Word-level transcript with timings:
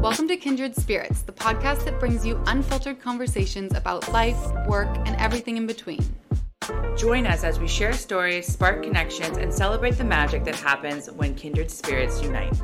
Welcome 0.00 0.28
to 0.28 0.36
Kindred 0.38 0.74
Spirits, 0.74 1.20
the 1.20 1.32
podcast 1.32 1.84
that 1.84 2.00
brings 2.00 2.24
you 2.24 2.42
unfiltered 2.46 3.02
conversations 3.02 3.76
about 3.76 4.10
life, 4.14 4.38
work, 4.66 4.88
and 5.06 5.14
everything 5.16 5.58
in 5.58 5.66
between. 5.66 6.00
Join 6.96 7.26
us 7.26 7.44
as 7.44 7.60
we 7.60 7.68
share 7.68 7.92
stories, 7.92 8.46
spark 8.46 8.82
connections, 8.82 9.36
and 9.36 9.52
celebrate 9.52 9.98
the 9.98 10.04
magic 10.04 10.42
that 10.44 10.56
happens 10.56 11.10
when 11.10 11.34
kindred 11.34 11.70
spirits 11.70 12.22
unite. 12.22 12.58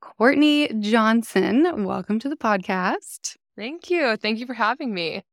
Courtney 0.00 0.72
Johnson, 0.80 1.84
welcome 1.84 2.18
to 2.18 2.30
the 2.30 2.36
podcast. 2.36 3.36
Thank 3.58 3.90
you. 3.90 4.16
Thank 4.16 4.38
you 4.38 4.46
for 4.46 4.54
having 4.54 4.94
me. 4.94 5.24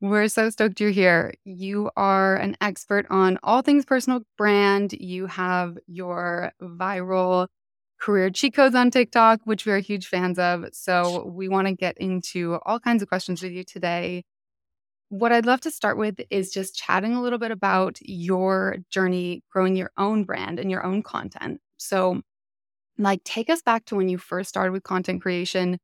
We're 0.00 0.28
so 0.28 0.48
stoked 0.50 0.80
you're 0.80 0.90
here. 0.90 1.34
You 1.44 1.90
are 1.96 2.36
an 2.36 2.56
expert 2.60 3.06
on 3.10 3.38
all 3.42 3.60
things 3.62 3.84
personal 3.84 4.22
brand. 4.38 4.94
You 4.94 5.26
have 5.26 5.76
your 5.86 6.52
viral 6.62 7.48
career 8.00 8.30
cheat 8.30 8.54
codes 8.54 8.74
on 8.74 8.90
TikTok, 8.90 9.40
which 9.44 9.66
we're 9.66 9.80
huge 9.80 10.06
fans 10.06 10.38
of. 10.38 10.64
So 10.72 11.26
we 11.26 11.48
want 11.48 11.68
to 11.68 11.74
get 11.74 11.98
into 11.98 12.58
all 12.64 12.80
kinds 12.80 13.02
of 13.02 13.08
questions 13.08 13.42
with 13.42 13.52
you 13.52 13.62
today. 13.62 14.24
What 15.10 15.32
I'd 15.32 15.46
love 15.46 15.60
to 15.62 15.70
start 15.72 15.98
with 15.98 16.20
is 16.30 16.50
just 16.52 16.76
chatting 16.76 17.14
a 17.14 17.22
little 17.22 17.38
bit 17.38 17.50
about 17.52 17.98
your 18.02 18.78
journey 18.90 19.42
growing 19.52 19.76
your 19.76 19.92
own 19.98 20.24
brand 20.24 20.58
and 20.60 20.70
your 20.70 20.84
own 20.84 21.02
content. 21.02 21.60
So, 21.78 22.22
like, 22.98 23.24
take 23.24 23.50
us 23.50 23.62
back 23.62 23.86
to 23.86 23.96
when 23.96 24.08
you 24.08 24.18
first 24.18 24.48
started 24.50 24.72
with 24.72 24.84
content 24.84 25.22
creation. 25.22 25.78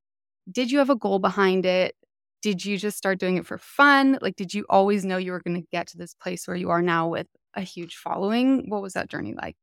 Did 0.50 0.70
you 0.72 0.78
have 0.78 0.90
a 0.90 0.96
goal 0.96 1.18
behind 1.20 1.66
it? 1.66 1.96
Did 2.46 2.64
you 2.64 2.78
just 2.78 2.96
start 2.96 3.18
doing 3.18 3.38
it 3.38 3.44
for 3.44 3.58
fun? 3.58 4.20
Like, 4.22 4.36
did 4.36 4.54
you 4.54 4.66
always 4.70 5.04
know 5.04 5.16
you 5.16 5.32
were 5.32 5.40
going 5.40 5.60
to 5.60 5.66
get 5.72 5.88
to 5.88 5.98
this 5.98 6.14
place 6.14 6.46
where 6.46 6.56
you 6.56 6.70
are 6.70 6.80
now 6.80 7.08
with 7.08 7.26
a 7.54 7.62
huge 7.62 7.96
following? 7.96 8.70
What 8.70 8.82
was 8.82 8.92
that 8.92 9.10
journey 9.10 9.34
like? 9.34 9.56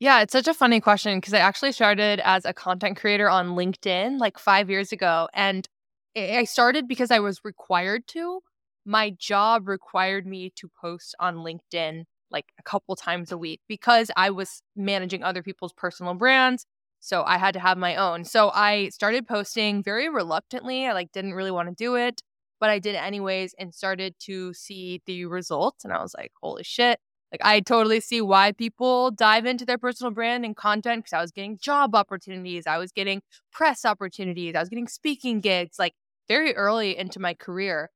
Yeah, 0.00 0.20
it's 0.22 0.32
such 0.32 0.48
a 0.48 0.54
funny 0.54 0.80
question 0.80 1.18
because 1.18 1.34
I 1.34 1.38
actually 1.38 1.70
started 1.70 2.20
as 2.24 2.44
a 2.44 2.52
content 2.52 2.96
creator 2.96 3.30
on 3.30 3.50
LinkedIn 3.50 4.18
like 4.18 4.40
five 4.40 4.68
years 4.68 4.90
ago. 4.90 5.28
And 5.32 5.68
I 6.16 6.42
started 6.42 6.88
because 6.88 7.12
I 7.12 7.20
was 7.20 7.38
required 7.44 8.08
to. 8.08 8.40
My 8.84 9.10
job 9.10 9.68
required 9.68 10.26
me 10.26 10.50
to 10.56 10.68
post 10.80 11.14
on 11.20 11.36
LinkedIn 11.36 12.06
like 12.28 12.46
a 12.58 12.62
couple 12.64 12.96
times 12.96 13.30
a 13.30 13.38
week 13.38 13.60
because 13.68 14.10
I 14.16 14.30
was 14.30 14.62
managing 14.74 15.22
other 15.22 15.44
people's 15.44 15.74
personal 15.74 16.14
brands 16.14 16.66
so 17.00 17.24
I 17.24 17.38
had 17.38 17.54
to 17.54 17.60
have 17.60 17.78
my 17.78 17.96
own. 17.96 18.24
So 18.24 18.50
I 18.54 18.88
started 18.90 19.26
posting 19.26 19.82
very 19.82 20.08
reluctantly. 20.08 20.86
I 20.86 20.92
like 20.92 21.12
didn't 21.12 21.34
really 21.34 21.50
want 21.50 21.68
to 21.68 21.74
do 21.74 21.94
it, 21.96 22.22
but 22.60 22.70
I 22.70 22.78
did 22.78 22.94
anyways 22.94 23.54
and 23.58 23.74
started 23.74 24.14
to 24.20 24.52
see 24.54 25.02
the 25.06 25.26
results 25.26 25.84
and 25.84 25.92
I 25.92 26.02
was 26.02 26.14
like, 26.16 26.32
"Holy 26.42 26.64
shit." 26.64 26.98
Like 27.32 27.42
I 27.44 27.60
totally 27.60 28.00
see 28.00 28.20
why 28.20 28.52
people 28.52 29.10
dive 29.10 29.46
into 29.46 29.66
their 29.66 29.78
personal 29.78 30.12
brand 30.12 30.44
and 30.44 30.56
content 30.56 31.04
because 31.04 31.12
I 31.12 31.20
was 31.20 31.30
getting 31.30 31.58
job 31.58 31.94
opportunities, 31.94 32.66
I 32.66 32.78
was 32.78 32.92
getting 32.92 33.22
press 33.52 33.84
opportunities, 33.84 34.54
I 34.54 34.60
was 34.60 34.68
getting 34.68 34.88
speaking 34.88 35.40
gigs 35.40 35.78
like 35.78 35.94
very 36.28 36.54
early 36.56 36.96
into 36.96 37.20
my 37.20 37.34
career. 37.34 37.90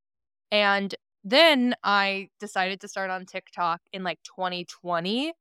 And 0.50 0.95
then 1.25 1.75
I 1.84 2.28
decided 2.41 2.80
to 2.83 2.89
start 2.89 3.11
on 3.11 3.27
TikTok 3.27 3.80
in 3.92 4.05
like 4.05 4.19
2020. 4.25 5.33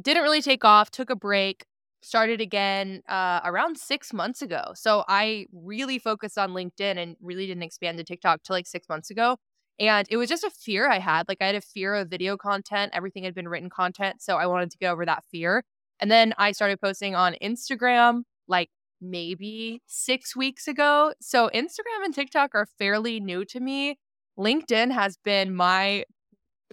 Didn't 0.00 0.22
really 0.22 0.42
take 0.42 0.64
off, 0.64 0.90
took 0.90 1.10
a 1.10 1.16
break, 1.16 1.64
started 2.04 2.40
again 2.40 3.02
uh, 3.08 3.40
around 3.44 3.78
six 3.78 4.12
months 4.12 4.42
ago. 4.42 4.72
So 4.74 5.04
I 5.08 5.46
really 5.52 5.98
focused 5.98 6.36
on 6.36 6.50
LinkedIn 6.50 6.98
and 6.98 7.16
really 7.20 7.46
didn't 7.46 7.62
expand 7.62 7.98
to 7.98 8.04
TikTok 8.04 8.42
till 8.42 8.54
like 8.54 8.66
six 8.66 8.88
months 8.88 9.10
ago. 9.10 9.36
And 9.80 10.06
it 10.10 10.16
was 10.16 10.28
just 10.28 10.44
a 10.44 10.50
fear 10.50 10.88
I 10.88 10.98
had. 10.98 11.26
Like 11.28 11.38
I 11.40 11.46
had 11.46 11.54
a 11.54 11.60
fear 11.60 11.94
of 11.94 12.08
video 12.08 12.36
content. 12.36 12.92
Everything 12.94 13.24
had 13.24 13.34
been 13.34 13.48
written 13.48 13.70
content. 13.70 14.22
So 14.22 14.36
I 14.36 14.46
wanted 14.46 14.70
to 14.70 14.78
get 14.78 14.92
over 14.92 15.04
that 15.06 15.24
fear. 15.30 15.64
And 15.98 16.10
then 16.10 16.34
I 16.38 16.52
started 16.52 16.80
posting 16.80 17.14
on 17.14 17.36
Instagram 17.42 18.22
like 18.46 18.68
maybe 19.00 19.80
six 19.86 20.36
weeks 20.36 20.68
ago. 20.68 21.14
So 21.20 21.50
Instagram 21.54 22.04
and 22.04 22.14
TikTok 22.14 22.54
are 22.54 22.66
fairly 22.78 23.18
new 23.18 23.44
to 23.46 23.60
me. 23.60 23.98
LinkedIn 24.38 24.92
has 24.92 25.16
been 25.24 25.54
my 25.54 26.04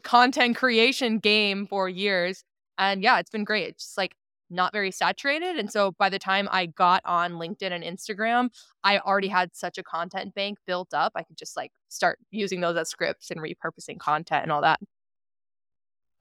content 0.04 0.58
creation 0.58 1.20
game 1.20 1.68
for 1.68 1.88
years. 1.88 2.44
And 2.78 3.04
yeah, 3.04 3.20
it's 3.20 3.30
been 3.30 3.44
great. 3.44 3.70
It's 3.70 3.86
just 3.86 3.98
like 3.98 4.16
not 4.52 4.74
very 4.74 4.92
saturated. 4.92 5.58
And 5.58 5.72
so 5.72 5.92
by 5.98 6.10
the 6.10 6.20
time 6.20 6.48
I 6.52 6.68
got 6.68 7.02
on 7.06 7.34
LinkedIn 7.34 7.72
and 7.72 7.84
Instagram, 7.84 8.50
I 8.84 9.00
already 9.00 9.28
had 9.28 9.56
such 9.56 9.78
a 9.78 9.84
content 9.84 10.36
bank 10.36 10.58
built 10.68 10.94
up. 10.94 11.14
I 11.16 11.24
could 11.24 11.38
just 11.38 11.56
like 11.58 11.72
start 11.90 12.20
using 12.30 12.62
those 12.62 12.78
as 12.78 12.90
scripts 12.90 13.32
and 13.32 13.40
repurposing 13.40 14.00
content 14.00 14.44
and 14.44 14.52
all 14.52 14.62
that. 14.62 14.80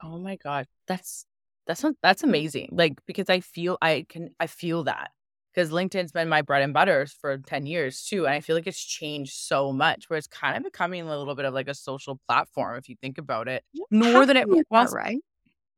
Oh 0.03 0.17
my 0.17 0.35
god, 0.35 0.67
that's 0.87 1.25
that's 1.67 1.85
that's 2.01 2.23
amazing. 2.23 2.69
Like 2.71 2.99
because 3.05 3.29
I 3.29 3.39
feel 3.39 3.77
I 3.81 4.05
can 4.09 4.29
I 4.39 4.47
feel 4.47 4.83
that 4.85 5.11
because 5.53 5.69
LinkedIn's 5.69 6.11
been 6.11 6.29
my 6.29 6.41
bread 6.41 6.63
and 6.63 6.73
butter 6.73 7.05
for 7.05 7.37
10 7.37 7.65
years 7.65 8.03
too. 8.03 8.25
And 8.25 8.33
I 8.33 8.39
feel 8.39 8.55
like 8.55 8.67
it's 8.67 8.83
changed 8.83 9.33
so 9.33 9.71
much 9.71 10.09
where 10.09 10.17
it's 10.17 10.27
kind 10.27 10.57
of 10.57 10.63
becoming 10.63 11.01
a 11.01 11.17
little 11.17 11.35
bit 11.35 11.45
of 11.45 11.53
like 11.53 11.67
a 11.67 11.73
social 11.73 12.19
platform 12.27 12.77
if 12.77 12.89
you 12.89 12.95
think 13.01 13.17
about 13.17 13.47
it. 13.47 13.63
More 13.91 14.25
than 14.25 14.37
it 14.37 14.47
was, 14.69 14.93
right? 14.93 15.19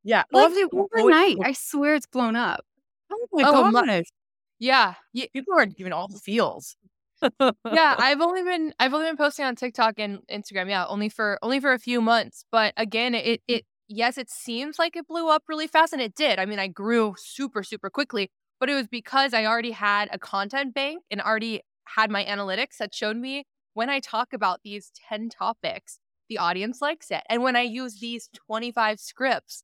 Yeah. 0.04 0.24
Like 0.32 0.54
overnight, 0.74 1.38
I 1.44 1.54
swear 1.54 1.96
it's 1.96 2.06
blown 2.06 2.36
up. 2.36 2.66
Oh 3.12 3.28
my 3.32 3.44
oh, 3.44 3.72
gosh. 3.72 3.74
My, 3.74 4.04
yeah. 4.60 4.96
People 5.14 5.54
are 5.58 5.66
giving 5.66 5.94
all 5.94 6.08
the 6.08 6.20
feels. 6.20 6.76
yeah, 7.22 7.52
I've 7.66 8.22
only 8.22 8.44
been 8.44 8.74
I've 8.80 8.94
only 8.94 9.08
been 9.08 9.18
posting 9.18 9.46
on 9.46 9.56
TikTok 9.56 9.96
and 9.98 10.20
Instagram, 10.32 10.70
yeah, 10.70 10.86
only 10.88 11.10
for 11.10 11.40
only 11.42 11.60
for 11.60 11.74
a 11.74 11.80
few 11.80 12.02
months. 12.02 12.44
But 12.52 12.74
again, 12.78 13.16
it 13.16 13.42
mm. 13.42 13.56
it 13.56 13.66
yes, 13.88 14.18
it 14.18 14.30
seems 14.30 14.80
like 14.80 14.96
it 14.96 15.08
blew 15.08 15.30
up 15.30 15.44
really 15.48 15.68
fast 15.68 15.94
and 15.94 16.02
it 16.02 16.16
did. 16.16 16.40
I 16.40 16.46
mean, 16.46 16.60
I 16.60 16.68
grew 16.68 17.16
super, 17.18 17.64
super 17.64 17.90
quickly, 17.90 18.30
but 18.60 18.70
it 18.70 18.76
was 18.76 18.88
because 18.88 19.34
I 19.34 19.46
already 19.46 19.72
had 19.72 20.10
a 20.12 20.20
content 20.20 20.74
bank 20.74 21.04
and 21.12 21.22
already 21.22 21.62
had 21.86 22.10
my 22.10 22.24
analytics 22.24 22.78
that 22.80 22.94
showed 22.94 23.18
me 23.18 23.46
when 23.74 23.90
I 23.90 24.00
talk 24.00 24.34
about 24.34 24.62
these 24.64 24.92
10 25.10 25.30
topics, 25.30 26.00
the 26.30 26.38
audience 26.38 26.82
likes 26.82 27.12
it. 27.12 27.22
And 27.30 27.44
when 27.44 27.56
I 27.56 27.62
use 27.62 28.00
these 28.00 28.30
25 28.48 29.00
scripts, 29.00 29.64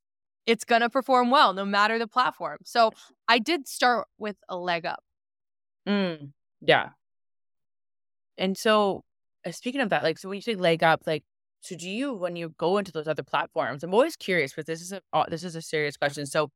it's 0.49 0.65
going 0.65 0.81
to 0.81 0.89
perform 0.89 1.29
well 1.29 1.53
no 1.53 1.63
matter 1.63 1.99
the 1.99 2.07
platform. 2.07 2.57
So 2.65 2.91
I 3.27 3.37
did 3.37 3.67
start 3.67 4.07
with 4.17 4.35
a 4.49 4.57
leg 4.57 4.83
up. 4.83 5.03
Mm, 5.87 6.31
yeah. 6.61 6.89
And 8.35 8.57
so, 8.57 9.03
uh, 9.45 9.51
speaking 9.51 9.81
of 9.81 9.89
that, 9.89 10.01
like, 10.01 10.17
so 10.17 10.27
when 10.27 10.37
you 10.37 10.41
say 10.41 10.55
leg 10.55 10.81
up, 10.81 11.03
like, 11.05 11.23
so 11.61 11.75
do 11.75 11.87
you 11.87 12.13
when 12.13 12.35
you 12.35 12.55
go 12.57 12.77
into 12.79 12.91
those 12.91 13.07
other 13.07 13.21
platforms? 13.21 13.83
I'm 13.83 13.93
always 13.93 14.15
curious, 14.15 14.53
but 14.55 14.65
this 14.65 14.81
is 14.81 14.91
a 14.91 15.01
uh, 15.13 15.25
this 15.29 15.43
is 15.43 15.55
a 15.55 15.61
serious 15.61 15.97
question. 15.97 16.25
So, 16.25 16.49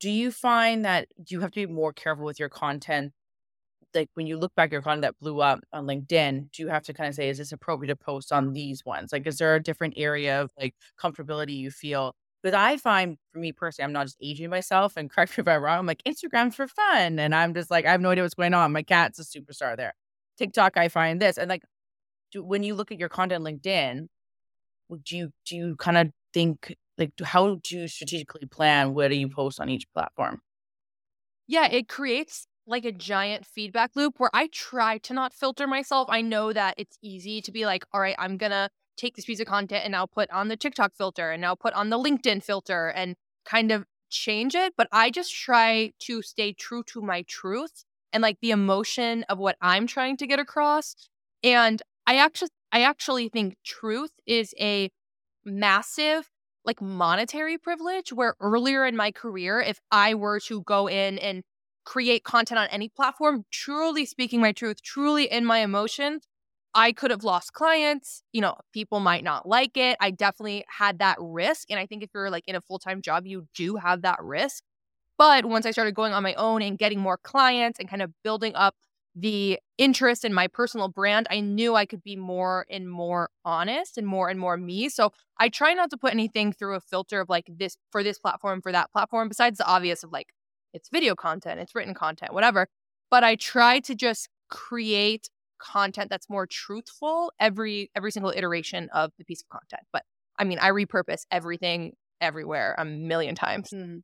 do 0.00 0.10
you 0.10 0.30
find 0.32 0.84
that 0.84 1.08
you 1.28 1.40
have 1.40 1.52
to 1.52 1.66
be 1.66 1.72
more 1.72 1.92
careful 1.92 2.24
with 2.26 2.38
your 2.38 2.48
content? 2.50 3.12
Like 3.94 4.10
when 4.14 4.26
you 4.26 4.36
look 4.36 4.54
back 4.56 4.72
your 4.72 4.82
content 4.82 5.02
that 5.02 5.18
blew 5.20 5.40
up 5.40 5.60
on 5.72 5.86
LinkedIn, 5.86 6.50
do 6.52 6.62
you 6.62 6.68
have 6.68 6.82
to 6.84 6.92
kind 6.94 7.08
of 7.08 7.14
say, 7.14 7.28
is 7.28 7.38
this 7.38 7.52
appropriate 7.52 7.88
to 7.88 7.96
post 7.96 8.32
on 8.32 8.52
these 8.52 8.84
ones? 8.84 9.12
Like, 9.12 9.26
is 9.26 9.38
there 9.38 9.54
a 9.54 9.62
different 9.62 9.94
area 9.96 10.42
of 10.42 10.50
like 10.60 10.74
comfortability 11.00 11.56
you 11.56 11.70
feel 11.70 12.14
but 12.44 12.52
I 12.52 12.76
find 12.76 13.16
for 13.32 13.38
me 13.38 13.52
personally, 13.52 13.86
I'm 13.86 13.94
not 13.94 14.04
just 14.04 14.18
aging 14.22 14.50
myself 14.50 14.98
and 14.98 15.10
correct 15.10 15.36
me 15.38 15.40
if 15.40 15.48
I'm 15.48 15.62
wrong. 15.62 15.78
I'm 15.78 15.86
like, 15.86 16.02
Instagram's 16.04 16.54
for 16.54 16.68
fun. 16.68 17.18
And 17.18 17.34
I'm 17.34 17.54
just 17.54 17.70
like, 17.70 17.86
I 17.86 17.90
have 17.90 18.02
no 18.02 18.10
idea 18.10 18.22
what's 18.22 18.34
going 18.34 18.52
on. 18.52 18.70
My 18.70 18.82
cat's 18.82 19.18
a 19.18 19.22
superstar 19.24 19.78
there. 19.78 19.94
TikTok, 20.36 20.76
I 20.76 20.88
find 20.88 21.22
this. 21.22 21.38
And 21.38 21.48
like, 21.48 21.62
do, 22.32 22.44
when 22.44 22.62
you 22.62 22.74
look 22.74 22.92
at 22.92 22.98
your 22.98 23.08
content 23.08 23.44
LinkedIn, 23.44 24.08
do 25.04 25.16
you, 25.16 25.30
do 25.46 25.56
you 25.56 25.76
kind 25.76 25.96
of 25.96 26.10
think, 26.34 26.76
like, 26.98 27.12
how 27.22 27.54
do 27.62 27.78
you 27.78 27.88
strategically 27.88 28.46
plan 28.46 28.92
what 28.92 29.08
do 29.08 29.16
you 29.16 29.30
post 29.30 29.58
on 29.58 29.70
each 29.70 29.90
platform? 29.94 30.42
Yeah, 31.46 31.68
it 31.68 31.88
creates 31.88 32.46
like 32.66 32.84
a 32.84 32.92
giant 32.92 33.46
feedback 33.46 33.92
loop 33.96 34.20
where 34.20 34.30
I 34.34 34.48
try 34.52 34.98
to 34.98 35.14
not 35.14 35.32
filter 35.32 35.66
myself. 35.66 36.08
I 36.10 36.20
know 36.20 36.52
that 36.52 36.74
it's 36.76 36.98
easy 37.00 37.40
to 37.40 37.50
be 37.50 37.64
like, 37.64 37.86
all 37.94 38.02
right, 38.02 38.16
I'm 38.18 38.36
to 38.50 38.68
take 38.96 39.16
this 39.16 39.24
piece 39.24 39.40
of 39.40 39.46
content 39.46 39.84
and 39.84 39.92
now 39.92 40.06
put 40.06 40.30
on 40.30 40.48
the 40.48 40.56
TikTok 40.56 40.94
filter 40.94 41.30
and 41.30 41.40
now 41.40 41.54
put 41.54 41.74
on 41.74 41.90
the 41.90 41.98
LinkedIn 41.98 42.42
filter 42.42 42.88
and 42.88 43.16
kind 43.44 43.72
of 43.72 43.84
change 44.10 44.54
it. 44.54 44.74
But 44.76 44.88
I 44.92 45.10
just 45.10 45.34
try 45.34 45.92
to 46.00 46.22
stay 46.22 46.52
true 46.52 46.82
to 46.84 47.00
my 47.00 47.22
truth 47.22 47.84
and 48.12 48.22
like 48.22 48.38
the 48.40 48.52
emotion 48.52 49.24
of 49.28 49.38
what 49.38 49.56
I'm 49.60 49.86
trying 49.86 50.16
to 50.18 50.26
get 50.26 50.38
across. 50.38 50.94
And 51.42 51.82
I 52.06 52.16
actually 52.16 52.50
I 52.72 52.82
actually 52.82 53.28
think 53.28 53.56
truth 53.64 54.10
is 54.26 54.54
a 54.58 54.90
massive 55.44 56.30
like 56.64 56.80
monetary 56.80 57.58
privilege 57.58 58.12
where 58.12 58.34
earlier 58.40 58.86
in 58.86 58.96
my 58.96 59.10
career 59.10 59.60
if 59.60 59.78
I 59.90 60.14
were 60.14 60.40
to 60.40 60.62
go 60.62 60.88
in 60.88 61.18
and 61.18 61.42
create 61.84 62.24
content 62.24 62.58
on 62.58 62.68
any 62.68 62.88
platform 62.88 63.44
truly 63.50 64.06
speaking 64.06 64.40
my 64.40 64.52
truth 64.52 64.82
truly 64.82 65.30
in 65.30 65.44
my 65.44 65.58
emotions 65.58 66.26
I 66.74 66.92
could 66.92 67.10
have 67.10 67.24
lost 67.24 67.52
clients. 67.52 68.22
You 68.32 68.40
know, 68.40 68.56
people 68.72 69.00
might 69.00 69.24
not 69.24 69.46
like 69.48 69.76
it. 69.76 69.96
I 70.00 70.10
definitely 70.10 70.64
had 70.68 70.98
that 70.98 71.16
risk. 71.20 71.70
And 71.70 71.78
I 71.78 71.86
think 71.86 72.02
if 72.02 72.10
you're 72.14 72.30
like 72.30 72.44
in 72.46 72.56
a 72.56 72.60
full 72.60 72.78
time 72.78 73.02
job, 73.02 73.26
you 73.26 73.46
do 73.54 73.76
have 73.76 74.02
that 74.02 74.22
risk. 74.22 74.64
But 75.16 75.44
once 75.44 75.66
I 75.66 75.70
started 75.70 75.94
going 75.94 76.12
on 76.12 76.22
my 76.22 76.34
own 76.34 76.62
and 76.62 76.78
getting 76.78 76.98
more 76.98 77.18
clients 77.18 77.78
and 77.78 77.88
kind 77.88 78.02
of 78.02 78.10
building 78.24 78.54
up 78.56 78.74
the 79.14 79.60
interest 79.78 80.24
in 80.24 80.34
my 80.34 80.48
personal 80.48 80.88
brand, 80.88 81.28
I 81.30 81.38
knew 81.38 81.76
I 81.76 81.86
could 81.86 82.02
be 82.02 82.16
more 82.16 82.66
and 82.68 82.90
more 82.90 83.30
honest 83.44 83.96
and 83.96 84.06
more 84.06 84.28
and 84.28 84.40
more 84.40 84.56
me. 84.56 84.88
So 84.88 85.12
I 85.38 85.48
try 85.48 85.72
not 85.72 85.90
to 85.90 85.96
put 85.96 86.12
anything 86.12 86.52
through 86.52 86.74
a 86.74 86.80
filter 86.80 87.20
of 87.20 87.28
like 87.28 87.48
this 87.48 87.76
for 87.92 88.02
this 88.02 88.18
platform, 88.18 88.60
for 88.60 88.72
that 88.72 88.90
platform, 88.90 89.28
besides 89.28 89.58
the 89.58 89.66
obvious 89.66 90.02
of 90.02 90.10
like 90.10 90.28
it's 90.72 90.88
video 90.88 91.14
content, 91.14 91.60
it's 91.60 91.76
written 91.76 91.94
content, 91.94 92.34
whatever. 92.34 92.66
But 93.08 93.22
I 93.22 93.36
try 93.36 93.78
to 93.80 93.94
just 93.94 94.28
create 94.50 95.28
content 95.58 96.10
that's 96.10 96.28
more 96.28 96.46
truthful 96.46 97.32
every 97.40 97.90
every 97.94 98.10
single 98.10 98.32
iteration 98.34 98.88
of 98.92 99.12
the 99.18 99.24
piece 99.24 99.42
of 99.42 99.48
content. 99.48 99.82
But 99.92 100.02
I 100.38 100.44
mean, 100.44 100.58
I 100.58 100.70
repurpose 100.70 101.26
everything 101.30 101.92
everywhere 102.20 102.74
a 102.78 102.84
million 102.84 103.34
times. 103.34 103.70
Mm. 103.70 104.02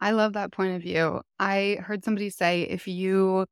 I 0.00 0.10
love 0.10 0.34
that 0.34 0.52
point 0.52 0.74
of 0.74 0.82
view. 0.82 1.22
I 1.38 1.78
heard 1.80 2.04
somebody 2.04 2.28
say 2.30 2.62
if 2.62 2.86
you 2.86 3.46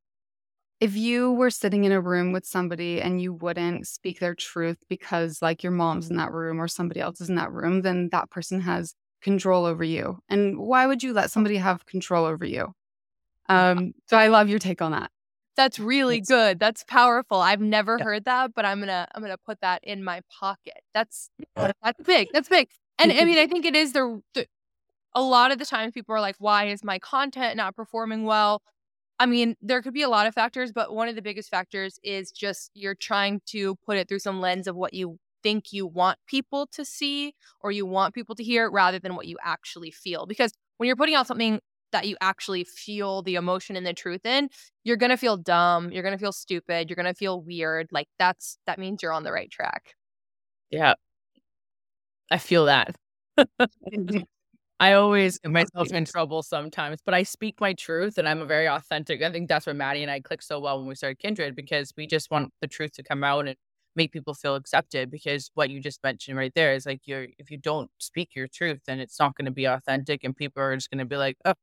if 0.81 0.96
you 0.96 1.31
were 1.31 1.50
sitting 1.50 1.84
in 1.84 1.93
a 1.93 2.00
room 2.00 2.32
with 2.32 2.44
somebody 2.44 3.00
and 3.00 3.23
you 3.23 3.32
wouldn't 3.32 3.87
speak 3.87 4.19
their 4.19 4.34
truth 4.34 4.79
because 4.88 5.40
like 5.40 5.62
your 5.62 5.70
mom's 5.70 6.11
in 6.11 6.17
that 6.17 6.32
room 6.32 6.61
or 6.61 6.67
somebody 6.67 6.99
else 6.99 7.20
is 7.20 7.29
in 7.29 7.37
that 7.37 7.52
room, 7.52 7.82
then 7.82 8.08
that 8.11 8.31
person 8.31 8.61
has 8.61 8.93
control 9.23 9.64
over 9.64 9.84
you. 9.84 10.19
And 10.29 10.58
why 10.58 10.88
would 10.88 11.05
you 11.05 11.12
let 11.12 11.31
somebody 11.31 11.56
have 11.58 11.87
control 11.87 12.25
over 12.25 12.44
you? 12.44 12.75
Um, 13.49 13.93
so 14.08 14.17
I 14.17 14.26
love 14.26 14.49
your 14.49 14.58
take 14.58 14.82
on 14.82 14.90
that. 14.90 15.12
That's 15.56 15.78
really 15.78 16.20
That's- 16.20 16.28
good. 16.28 16.58
That's 16.58 16.84
powerful. 16.84 17.38
I've 17.38 17.60
never 17.60 17.96
yeah. 17.99 18.04
heard 18.04 18.25
that, 18.25 18.54
but 18.54 18.64
I'm 18.64 18.81
gonna 18.81 19.06
I'm 19.14 19.22
gonna 19.22 19.37
put 19.38 19.60
that 19.60 19.82
in 19.84 20.02
my 20.02 20.22
pocket. 20.40 20.81
That's 20.94 21.31
uh 21.56 21.72
that's 21.82 22.02
big. 22.02 22.28
That's 22.32 22.49
big. 22.49 22.69
And 22.99 23.12
I 23.12 23.25
mean, 23.25 23.38
I 23.38 23.46
think 23.46 23.64
it 23.64 23.75
is 23.75 23.93
the, 23.93 24.22
the 24.34 24.46
a 25.14 25.22
lot 25.22 25.52
of 25.52 25.58
the 25.58 25.66
times 25.66 25.93
people 25.93 26.14
are 26.14 26.20
like, 26.20 26.37
why 26.38 26.66
is 26.66 26.82
my 26.82 26.99
content 26.99 27.56
not 27.56 27.76
performing 27.76 28.25
well? 28.25 28.62
I 29.19 29.26
mean, 29.26 29.56
there 29.60 29.82
could 29.82 29.94
be 29.94 30.02
a 30.02 30.08
lot 30.08 30.26
of 30.26 30.34
factors, 30.34 30.72
but 30.72 30.94
one 30.94 31.08
of 31.08 31.14
the 31.14 31.22
biggest 31.22 31.50
factors 31.50 31.98
is 32.02 32.32
just 32.32 32.70
you're 32.75 32.94
trying 32.94 33.40
to 33.46 33.76
put 33.87 33.96
it 33.96 34.08
through 34.08 34.19
some 34.20 34.40
lens 34.40 34.66
of 34.66 34.75
what 34.75 34.94
you 34.94 35.19
think 35.43 35.72
you 35.72 35.87
want 35.87 36.19
people 36.26 36.66
to 36.72 36.84
see 36.84 37.34
or 37.60 37.70
you 37.70 37.84
want 37.84 38.14
people 38.14 38.34
to 38.34 38.43
hear 38.43 38.70
rather 38.70 38.98
than 38.98 39.14
what 39.14 39.26
you 39.26 39.37
actually 39.43 39.90
feel. 39.90 40.26
Because 40.26 40.52
when 40.78 40.87
you're 40.87 40.96
putting 40.96 41.14
out 41.14 41.26
something 41.26 41.60
that 41.93 42.06
you 42.06 42.17
actually 42.21 42.65
feel 42.65 43.23
the 43.23 43.37
emotion 43.37 43.77
and 43.77 43.87
the 43.87 43.93
truth 43.93 44.27
in, 44.27 44.49
you're 44.85 44.97
going 44.97 45.11
to 45.11 45.17
feel 45.17 45.37
dumb, 45.37 45.93
you're 45.93 46.03
going 46.03 46.17
to 46.17 46.19
feel 46.19 46.33
stupid, 46.33 46.89
you're 46.89 46.97
going 46.97 47.06
to 47.06 47.15
feel 47.15 47.41
weird. 47.41 47.89
Like 47.93 48.09
that's 48.19 48.59
that 48.67 48.79
means 48.79 49.03
you're 49.03 49.12
on 49.12 49.23
the 49.23 49.33
right 49.33 49.50
track. 49.50 49.94
Yeah. 50.71 50.94
I 52.31 52.39
feel 52.39 52.65
that. 52.67 52.97
I 54.81 54.94
always 54.94 55.39
get 55.39 55.53
myself 55.53 55.93
in 55.93 56.05
trouble 56.05 56.43
sometimes, 56.43 56.99
but 57.05 57.15
I 57.15 57.23
speak 57.23 57.61
my 57.61 57.73
truth 57.75 58.19
and 58.19 58.29
I'm 58.29 58.43
a 58.43 58.47
very 58.47 58.69
authentic. 58.69 59.23
I 59.23 59.31
think 59.31 59.49
that's 59.49 59.67
where 59.67 59.75
Maddie 59.75 60.03
and 60.03 60.11
I 60.11 60.19
clicked 60.21 60.43
so 60.43 60.59
well 60.59 60.79
when 60.79 60.89
we 60.89 60.97
started 60.97 61.21
Kindred 61.21 61.55
because 61.55 61.93
we 61.97 62.06
just 62.06 62.33
want 62.33 62.53
the 62.61 62.67
truth 62.67 62.93
to 62.94 63.05
come 63.05 63.23
out 63.23 63.47
and 63.47 63.56
make 63.94 64.12
people 64.12 64.35
feel 64.35 64.55
accepted. 64.56 65.11
Because 65.11 65.50
what 65.55 65.71
you 65.71 65.81
just 65.81 66.03
mentioned 66.03 66.37
right 66.37 66.53
there 66.55 66.75
is 66.75 66.87
like 66.87 67.03
you're 67.05 67.27
if 67.39 67.50
you 67.50 67.59
don't 67.59 67.91
speak 67.99 68.31
your 68.35 68.49
truth, 68.49 68.81
then 68.87 68.99
it's 68.99 69.19
not 69.21 69.37
going 69.37 69.47
to 69.47 69.53
be 69.53 69.67
authentic, 69.67 70.25
and 70.25 70.37
people 70.37 70.62
are 70.62 70.75
just 70.75 70.91
going 70.91 70.99
to 70.99 71.05
be 71.05 71.17
like, 71.17 71.37
oh, 71.44 71.55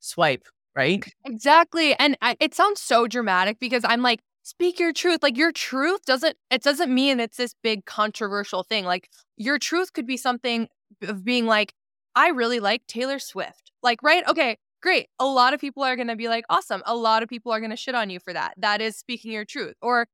swipe, 0.00 0.46
right? 0.74 1.04
Exactly. 1.24 1.94
And 1.98 2.16
I, 2.22 2.36
it 2.40 2.54
sounds 2.54 2.80
so 2.80 3.06
dramatic 3.06 3.58
because 3.58 3.82
I'm 3.84 4.02
like, 4.02 4.20
speak 4.42 4.78
your 4.78 4.92
truth. 4.92 5.22
Like 5.22 5.36
your 5.36 5.52
truth 5.52 6.04
doesn't 6.06 6.36
it 6.50 6.62
doesn't 6.62 6.94
mean 6.94 7.18
it's 7.20 7.36
this 7.36 7.54
big 7.62 7.84
controversial 7.84 8.62
thing. 8.62 8.84
Like 8.84 9.08
your 9.36 9.58
truth 9.58 9.92
could 9.92 10.06
be 10.06 10.16
something 10.16 10.68
of 11.02 11.24
being 11.24 11.46
like 11.46 11.74
I 12.16 12.28
really 12.28 12.60
like 12.60 12.86
Taylor 12.86 13.18
Swift. 13.18 13.72
Like, 13.82 14.02
right? 14.02 14.26
Okay, 14.26 14.56
great. 14.82 15.08
A 15.18 15.26
lot 15.26 15.52
of 15.52 15.60
people 15.60 15.82
are 15.84 15.96
going 15.96 16.08
to 16.08 16.16
be 16.16 16.28
like, 16.28 16.44
awesome. 16.48 16.82
A 16.86 16.96
lot 16.96 17.22
of 17.22 17.28
people 17.28 17.52
are 17.52 17.60
going 17.60 17.70
to 17.70 17.76
shit 17.76 17.94
on 17.94 18.08
you 18.08 18.18
for 18.18 18.32
that. 18.32 18.54
That 18.56 18.80
is 18.80 18.96
speaking 18.96 19.32
your 19.32 19.44
truth. 19.44 19.74
Or 19.82 20.06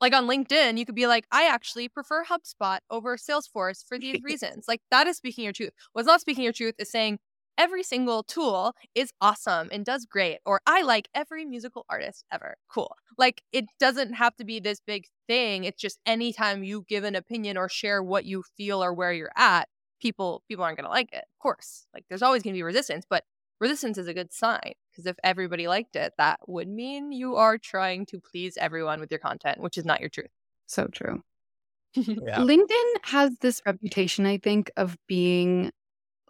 like 0.00 0.12
on 0.12 0.26
LinkedIn, 0.26 0.76
you 0.76 0.84
could 0.84 0.96
be 0.96 1.06
like, 1.06 1.26
I 1.30 1.46
actually 1.46 1.88
prefer 1.88 2.24
HubSpot 2.24 2.78
over 2.90 3.16
Salesforce 3.16 3.86
for 3.86 3.98
these 3.98 4.20
reasons. 4.24 4.64
Like, 4.66 4.80
that 4.90 5.06
is 5.06 5.16
speaking 5.16 5.44
your 5.44 5.52
truth. 5.52 5.70
What's 5.92 6.08
not 6.08 6.20
speaking 6.20 6.42
your 6.42 6.52
truth 6.52 6.74
is 6.78 6.90
saying, 6.90 7.20
every 7.58 7.82
single 7.82 8.22
tool 8.22 8.74
is 8.94 9.12
awesome 9.20 9.68
and 9.72 9.84
does 9.84 10.04
great. 10.04 10.38
Or 10.44 10.60
I 10.66 10.82
like 10.82 11.08
every 11.14 11.44
musical 11.44 11.84
artist 11.88 12.24
ever. 12.32 12.56
Cool. 12.68 12.94
Like, 13.16 13.42
it 13.52 13.66
doesn't 13.78 14.14
have 14.14 14.36
to 14.36 14.44
be 14.44 14.60
this 14.60 14.80
big 14.86 15.06
thing. 15.26 15.64
It's 15.64 15.80
just 15.80 15.98
anytime 16.06 16.64
you 16.64 16.84
give 16.88 17.04
an 17.04 17.14
opinion 17.14 17.56
or 17.56 17.68
share 17.68 18.02
what 18.02 18.24
you 18.24 18.42
feel 18.56 18.82
or 18.82 18.92
where 18.92 19.12
you're 19.12 19.32
at, 19.36 19.68
people 20.00 20.42
people 20.48 20.64
aren't 20.64 20.76
going 20.76 20.84
to 20.84 20.90
like 20.90 21.12
it. 21.12 21.24
Of 21.24 21.38
course, 21.40 21.86
like 21.94 22.04
there's 22.08 22.22
always 22.22 22.42
going 22.42 22.54
to 22.54 22.58
be 22.58 22.62
resistance, 22.62 23.04
but 23.08 23.24
resistance 23.60 23.98
is 23.98 24.08
a 24.08 24.14
good 24.14 24.32
sign 24.32 24.74
because 24.90 25.06
if 25.06 25.16
everybody 25.24 25.66
liked 25.66 25.96
it, 25.96 26.12
that 26.18 26.40
would 26.46 26.68
mean 26.68 27.12
you 27.12 27.36
are 27.36 27.58
trying 27.58 28.06
to 28.06 28.20
please 28.20 28.56
everyone 28.58 29.00
with 29.00 29.10
your 29.10 29.20
content, 29.20 29.60
which 29.60 29.78
is 29.78 29.84
not 29.84 30.00
your 30.00 30.10
truth. 30.10 30.30
So 30.66 30.86
true. 30.86 31.22
yeah. 31.94 32.38
LinkedIn 32.38 32.92
has 33.02 33.36
this 33.40 33.62
reputation, 33.66 34.26
I 34.26 34.38
think, 34.38 34.70
of 34.76 34.96
being 35.06 35.70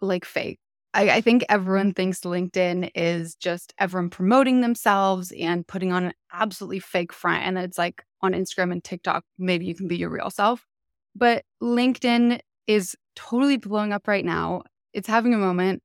like 0.01 0.25
fake. 0.25 0.59
I, 0.95 1.17
I, 1.17 1.21
think 1.21 1.43
everyone 1.49 1.93
thinks 1.93 2.21
LinkedIn 2.21 2.91
is 2.95 3.35
just 3.35 3.73
everyone 3.77 4.09
promoting 4.09 4.61
themselves 4.61 5.33
and 5.37 5.67
putting 5.67 5.91
on 5.91 6.05
an 6.05 6.13
absolutely 6.33 6.79
fake 6.79 7.11
front. 7.11 7.43
And 7.43 7.57
it's 7.57 7.77
like 7.77 8.03
on 8.21 8.31
Instagram 8.31 8.71
and 8.71 8.83
TikTok, 8.83 9.25
maybe 9.37 9.65
you 9.65 9.75
can 9.75 9.89
be 9.89 9.97
your 9.97 10.09
real 10.09 10.29
self. 10.29 10.65
But 11.13 11.43
LinkedIn 11.61 12.39
is 12.65 12.95
totally 13.15 13.57
blowing 13.57 13.91
up 13.91 14.07
right 14.07 14.23
now. 14.23 14.63
It's 14.93 15.07
having 15.07 15.33
a 15.33 15.37
moment. 15.37 15.83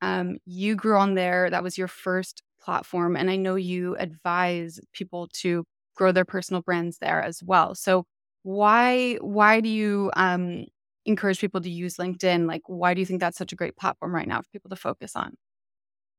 Um, 0.00 0.38
you 0.46 0.76
grew 0.76 0.96
on 0.96 1.14
there. 1.14 1.50
That 1.50 1.64
was 1.64 1.76
your 1.76 1.88
first 1.88 2.42
platform. 2.62 3.16
And 3.16 3.30
I 3.30 3.36
know 3.36 3.56
you 3.56 3.96
advise 3.96 4.78
people 4.92 5.28
to 5.40 5.64
grow 5.96 6.12
their 6.12 6.24
personal 6.24 6.62
brands 6.62 6.98
there 6.98 7.20
as 7.20 7.42
well. 7.42 7.74
So 7.74 8.04
why 8.44 9.16
why 9.20 9.60
do 9.60 9.68
you 9.68 10.10
um, 10.16 10.66
encourage 11.06 11.40
people 11.40 11.60
to 11.60 11.70
use 11.70 11.96
LinkedIn? 11.96 12.46
Like 12.46 12.62
why 12.66 12.94
do 12.94 13.00
you 13.00 13.06
think 13.06 13.20
that's 13.20 13.38
such 13.38 13.52
a 13.52 13.56
great 13.56 13.76
platform 13.76 14.14
right 14.14 14.28
now 14.28 14.40
for 14.40 14.48
people 14.52 14.70
to 14.70 14.76
focus 14.76 15.16
on? 15.16 15.34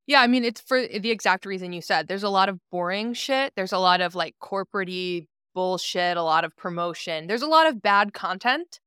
Yeah, 0.05 0.21
I 0.21 0.27
mean, 0.27 0.43
it's 0.43 0.59
for 0.59 0.81
the 0.81 1.11
exact 1.11 1.45
reason 1.45 1.71
you 1.71 1.81
said. 1.81 2.07
There's 2.07 2.23
a 2.23 2.29
lot 2.29 2.49
of 2.49 2.59
boring 2.71 3.13
shit. 3.13 3.53
There's 3.55 3.71
a 3.71 3.77
lot 3.79 4.01
of 4.01 4.15
like 4.15 4.35
corporate 4.39 5.27
bullshit, 5.55 6.17
a 6.17 6.23
lot 6.23 6.43
of 6.43 6.55
promotion. 6.57 7.27
There's 7.27 7.41
a 7.41 7.47
lot 7.47 7.67
of 7.67 7.81
bad 7.81 8.13
content. 8.13 8.79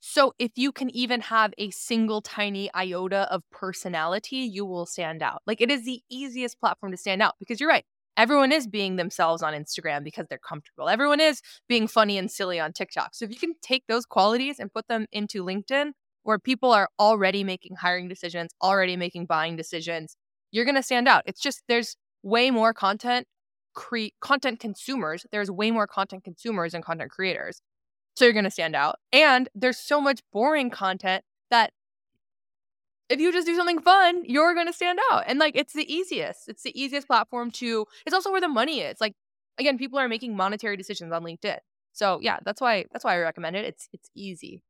So 0.00 0.32
if 0.38 0.52
you 0.56 0.70
can 0.70 0.90
even 0.90 1.20
have 1.22 1.52
a 1.58 1.70
single 1.70 2.20
tiny 2.20 2.70
iota 2.74 3.26
of 3.32 3.42
personality, 3.50 4.36
you 4.36 4.64
will 4.64 4.86
stand 4.86 5.22
out. 5.22 5.42
Like 5.46 5.60
it 5.60 5.70
is 5.70 5.84
the 5.84 6.02
easiest 6.10 6.60
platform 6.60 6.92
to 6.92 6.98
stand 6.98 7.22
out 7.22 7.34
because 7.38 7.60
you're 7.60 7.68
right. 7.68 7.84
Everyone 8.18 8.50
is 8.52 8.66
being 8.66 8.96
themselves 8.96 9.42
on 9.42 9.54
Instagram 9.54 10.02
because 10.02 10.26
they're 10.28 10.38
comfortable. 10.38 10.88
Everyone 10.88 11.20
is 11.20 11.40
being 11.68 11.86
funny 11.86 12.18
and 12.18 12.30
silly 12.30 12.58
on 12.58 12.72
TikTok. 12.72 13.14
So 13.14 13.24
if 13.24 13.30
you 13.30 13.38
can 13.38 13.54
take 13.62 13.84
those 13.86 14.04
qualities 14.04 14.58
and 14.58 14.72
put 14.72 14.88
them 14.88 15.06
into 15.12 15.44
LinkedIn, 15.44 15.92
where 16.24 16.38
people 16.38 16.72
are 16.72 16.88
already 16.98 17.44
making 17.44 17.76
hiring 17.76 18.08
decisions, 18.08 18.50
already 18.60 18.96
making 18.96 19.26
buying 19.26 19.56
decisions, 19.56 20.16
you're 20.50 20.64
going 20.64 20.74
to 20.74 20.82
stand 20.82 21.08
out. 21.08 21.22
It's 21.26 21.40
just 21.40 21.62
there's 21.68 21.96
way 22.22 22.50
more 22.50 22.74
content 22.74 23.26
cre- 23.74 24.14
content 24.20 24.58
consumers. 24.60 25.24
There's 25.30 25.50
way 25.50 25.70
more 25.70 25.86
content 25.86 26.24
consumers 26.24 26.74
and 26.74 26.84
content 26.84 27.10
creators. 27.10 27.62
So 28.16 28.24
you're 28.24 28.34
going 28.34 28.44
to 28.44 28.50
stand 28.50 28.74
out. 28.74 28.96
And 29.12 29.48
there's 29.54 29.78
so 29.78 30.00
much 30.00 30.20
boring 30.32 30.70
content 30.70 31.22
that 31.50 31.72
if 33.08 33.20
you 33.20 33.32
just 33.32 33.46
do 33.46 33.56
something 33.56 33.80
fun, 33.80 34.24
you're 34.24 34.54
going 34.54 34.66
to 34.66 34.72
stand 34.72 34.98
out. 35.10 35.24
And 35.26 35.38
like 35.38 35.56
it's 35.56 35.72
the 35.72 35.90
easiest. 35.92 36.48
It's 36.48 36.62
the 36.62 36.78
easiest 36.80 37.06
platform 37.06 37.50
to 37.52 37.86
It's 38.06 38.14
also 38.14 38.30
where 38.30 38.40
the 38.40 38.48
money 38.48 38.80
is. 38.80 39.00
Like 39.00 39.14
again, 39.58 39.78
people 39.78 39.98
are 39.98 40.08
making 40.08 40.36
monetary 40.36 40.76
decisions 40.76 41.12
on 41.12 41.22
LinkedIn. 41.22 41.58
So 41.92 42.18
yeah, 42.22 42.38
that's 42.44 42.60
why 42.60 42.84
that's 42.92 43.04
why 43.04 43.14
I 43.14 43.18
recommend 43.18 43.56
it. 43.56 43.64
It's 43.64 43.88
it's 43.92 44.10
easy. 44.14 44.62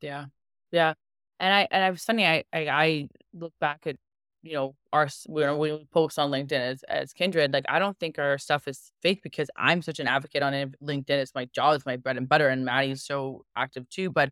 Yeah. 0.00 0.26
Yeah. 0.70 0.94
And 1.38 1.52
I 1.52 1.68
and 1.70 1.84
I 1.84 1.90
was 1.90 2.04
funny 2.04 2.26
I 2.26 2.44
I, 2.52 2.68
I 2.68 3.08
look 3.34 3.52
back 3.60 3.86
at 3.86 3.96
you 4.42 4.54
know 4.54 4.74
our 4.92 5.08
when 5.26 5.58
we 5.58 5.86
post 5.92 6.18
on 6.18 6.30
linkedin 6.30 6.60
as, 6.60 6.82
as 6.84 7.12
kindred 7.12 7.52
like 7.52 7.64
i 7.68 7.78
don't 7.78 7.98
think 7.98 8.18
our 8.18 8.38
stuff 8.38 8.66
is 8.66 8.90
fake 9.02 9.22
because 9.22 9.50
i'm 9.56 9.82
such 9.82 10.00
an 10.00 10.06
advocate 10.06 10.42
on 10.42 10.52
linkedin 10.82 11.10
it's 11.10 11.34
my 11.34 11.44
job 11.52 11.74
it's 11.74 11.84
my 11.84 11.96
bread 11.96 12.16
and 12.16 12.28
butter 12.28 12.48
and 12.48 12.64
maddie's 12.64 13.04
so 13.04 13.44
active 13.54 13.86
too 13.90 14.10
but 14.10 14.30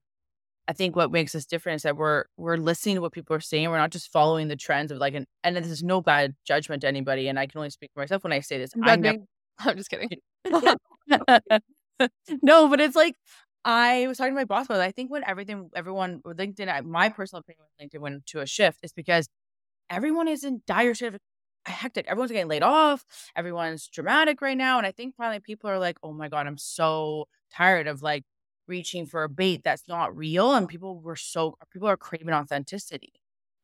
i 0.68 0.72
think 0.72 0.94
what 0.94 1.10
makes 1.10 1.34
us 1.34 1.44
different 1.44 1.76
is 1.76 1.82
that 1.82 1.96
we're 1.96 2.24
we're 2.36 2.56
listening 2.56 2.94
to 2.94 3.00
what 3.00 3.12
people 3.12 3.34
are 3.34 3.40
saying 3.40 3.68
we're 3.68 3.76
not 3.78 3.90
just 3.90 4.12
following 4.12 4.48
the 4.48 4.56
trends 4.56 4.92
of 4.92 4.98
like 4.98 5.14
an 5.14 5.26
and 5.42 5.56
this 5.56 5.66
is 5.66 5.82
no 5.82 6.00
bad 6.00 6.34
judgment 6.44 6.82
to 6.82 6.88
anybody 6.88 7.28
and 7.28 7.38
i 7.38 7.46
can 7.46 7.58
only 7.58 7.70
speak 7.70 7.90
for 7.92 8.00
myself 8.00 8.22
when 8.22 8.32
i 8.32 8.40
say 8.40 8.58
this 8.58 8.70
i'm, 8.82 9.00
never, 9.00 9.18
I'm 9.58 9.76
just 9.76 9.90
kidding 9.90 10.08
no 12.42 12.68
but 12.68 12.80
it's 12.80 12.96
like 12.96 13.16
I 13.64 14.06
was 14.06 14.16
talking 14.16 14.32
to 14.32 14.36
my 14.36 14.44
boss 14.44 14.66
about 14.66 14.80
it. 14.80 14.84
I 14.84 14.92
think 14.92 15.10
when 15.10 15.24
everything, 15.24 15.68
everyone, 15.74 16.20
LinkedIn, 16.24 16.84
my 16.84 17.08
personal 17.10 17.40
opinion 17.40 17.66
with 17.66 17.90
LinkedIn 17.90 18.00
went 18.00 18.24
to 18.26 18.40
a 18.40 18.46
shift 18.46 18.78
is 18.82 18.92
because 18.92 19.28
everyone 19.90 20.28
is 20.28 20.44
in 20.44 20.62
dire 20.66 20.92
of 21.02 21.18
hectic. 21.66 22.06
Everyone's 22.08 22.32
getting 22.32 22.48
laid 22.48 22.62
off. 22.62 23.04
Everyone's 23.36 23.88
dramatic 23.88 24.40
right 24.40 24.56
now. 24.56 24.78
And 24.78 24.86
I 24.86 24.92
think 24.92 25.14
finally 25.16 25.40
people 25.40 25.70
are 25.70 25.78
like, 25.78 25.98
oh 26.02 26.12
my 26.12 26.28
God, 26.28 26.46
I'm 26.46 26.58
so 26.58 27.26
tired 27.52 27.86
of 27.86 28.02
like 28.02 28.24
reaching 28.68 29.06
for 29.06 29.24
a 29.24 29.28
bait 29.28 29.62
that's 29.64 29.88
not 29.88 30.16
real. 30.16 30.52
And 30.54 30.68
people 30.68 31.00
were 31.00 31.16
so, 31.16 31.56
people 31.72 31.88
are 31.88 31.96
craving 31.96 32.32
authenticity 32.34 33.12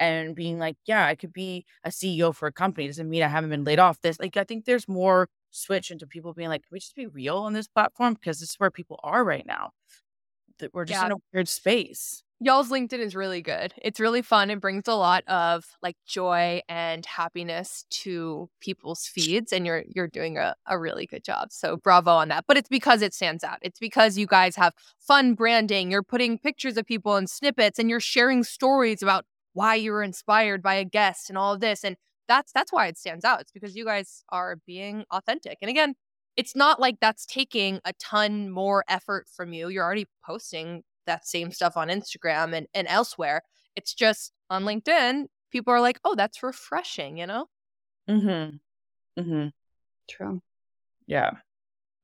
and 0.00 0.34
being 0.34 0.58
like, 0.58 0.76
yeah, 0.86 1.06
I 1.06 1.14
could 1.14 1.32
be 1.32 1.64
a 1.84 1.90
CEO 1.90 2.34
for 2.34 2.48
a 2.48 2.52
company. 2.52 2.86
It 2.86 2.88
doesn't 2.88 3.08
mean 3.08 3.22
I 3.22 3.28
haven't 3.28 3.50
been 3.50 3.64
laid 3.64 3.78
off. 3.78 4.00
This, 4.00 4.18
like, 4.18 4.36
I 4.36 4.44
think 4.44 4.64
there's 4.64 4.88
more 4.88 5.28
switch 5.50 5.90
into 5.90 6.06
people 6.06 6.32
being 6.34 6.48
like, 6.48 6.62
can 6.62 6.70
we 6.72 6.80
just 6.80 6.96
be 6.96 7.06
real 7.06 7.36
on 7.36 7.52
this 7.52 7.68
platform? 7.68 8.14
Because 8.14 8.40
this 8.40 8.50
is 8.50 8.56
where 8.56 8.70
people 8.70 8.98
are 9.04 9.22
right 9.24 9.46
now. 9.46 9.70
That 10.58 10.74
we're 10.74 10.84
just 10.84 11.00
yeah. 11.00 11.06
in 11.06 11.12
a 11.12 11.16
weird 11.32 11.48
space. 11.48 12.23
Y'all's 12.40 12.68
LinkedIn 12.68 12.98
is 12.98 13.14
really 13.14 13.40
good. 13.40 13.72
It's 13.80 14.00
really 14.00 14.20
fun. 14.20 14.50
It 14.50 14.60
brings 14.60 14.88
a 14.88 14.94
lot 14.94 15.24
of 15.28 15.64
like 15.82 15.96
joy 16.06 16.60
and 16.68 17.06
happiness 17.06 17.86
to 17.90 18.50
people's 18.60 19.06
feeds 19.06 19.52
and 19.52 19.64
you're 19.64 19.84
you're 19.86 20.08
doing 20.08 20.36
a, 20.36 20.54
a 20.66 20.78
really 20.78 21.06
good 21.06 21.24
job. 21.24 21.52
So 21.52 21.76
bravo 21.76 22.10
on 22.10 22.28
that. 22.28 22.44
But 22.46 22.56
it's 22.56 22.68
because 22.68 23.02
it 23.02 23.14
stands 23.14 23.44
out. 23.44 23.58
It's 23.62 23.78
because 23.78 24.18
you 24.18 24.26
guys 24.26 24.56
have 24.56 24.74
fun 24.98 25.34
branding. 25.34 25.90
You're 25.90 26.02
putting 26.02 26.38
pictures 26.38 26.76
of 26.76 26.84
people 26.86 27.16
and 27.16 27.30
snippets 27.30 27.78
and 27.78 27.88
you're 27.88 28.00
sharing 28.00 28.42
stories 28.42 29.02
about 29.02 29.24
why 29.54 29.76
you 29.76 29.92
were 29.92 30.02
inspired 30.02 30.62
by 30.62 30.74
a 30.74 30.84
guest 30.84 31.30
and 31.30 31.38
all 31.38 31.54
of 31.54 31.60
this. 31.60 31.84
And 31.84 31.96
that's 32.28 32.52
that's 32.52 32.72
why 32.72 32.88
it 32.88 32.98
stands 32.98 33.24
out. 33.24 33.40
It's 33.40 33.52
because 33.52 33.76
you 33.76 33.84
guys 33.84 34.24
are 34.30 34.56
being 34.66 35.04
authentic. 35.12 35.58
And 35.62 35.70
again, 35.70 35.94
it's 36.36 36.56
not 36.56 36.80
like 36.80 36.96
that's 37.00 37.26
taking 37.26 37.80
a 37.84 37.92
ton 37.94 38.50
more 38.50 38.84
effort 38.88 39.28
from 39.34 39.52
you. 39.52 39.68
You're 39.68 39.84
already 39.84 40.06
posting 40.26 40.82
that 41.06 41.26
same 41.26 41.50
stuff 41.50 41.76
on 41.76 41.88
Instagram 41.88 42.54
and, 42.54 42.66
and 42.74 42.86
elsewhere. 42.88 43.42
It's 43.76 43.94
just 43.94 44.32
on 44.50 44.64
LinkedIn, 44.64 45.26
people 45.50 45.72
are 45.72 45.80
like, 45.80 45.98
oh, 46.04 46.14
that's 46.14 46.42
refreshing, 46.42 47.18
you 47.18 47.26
know? 47.26 47.46
Mm-hmm. 48.08 49.20
Mm-hmm. 49.20 49.48
True. 50.08 50.42
Yeah. 51.06 51.30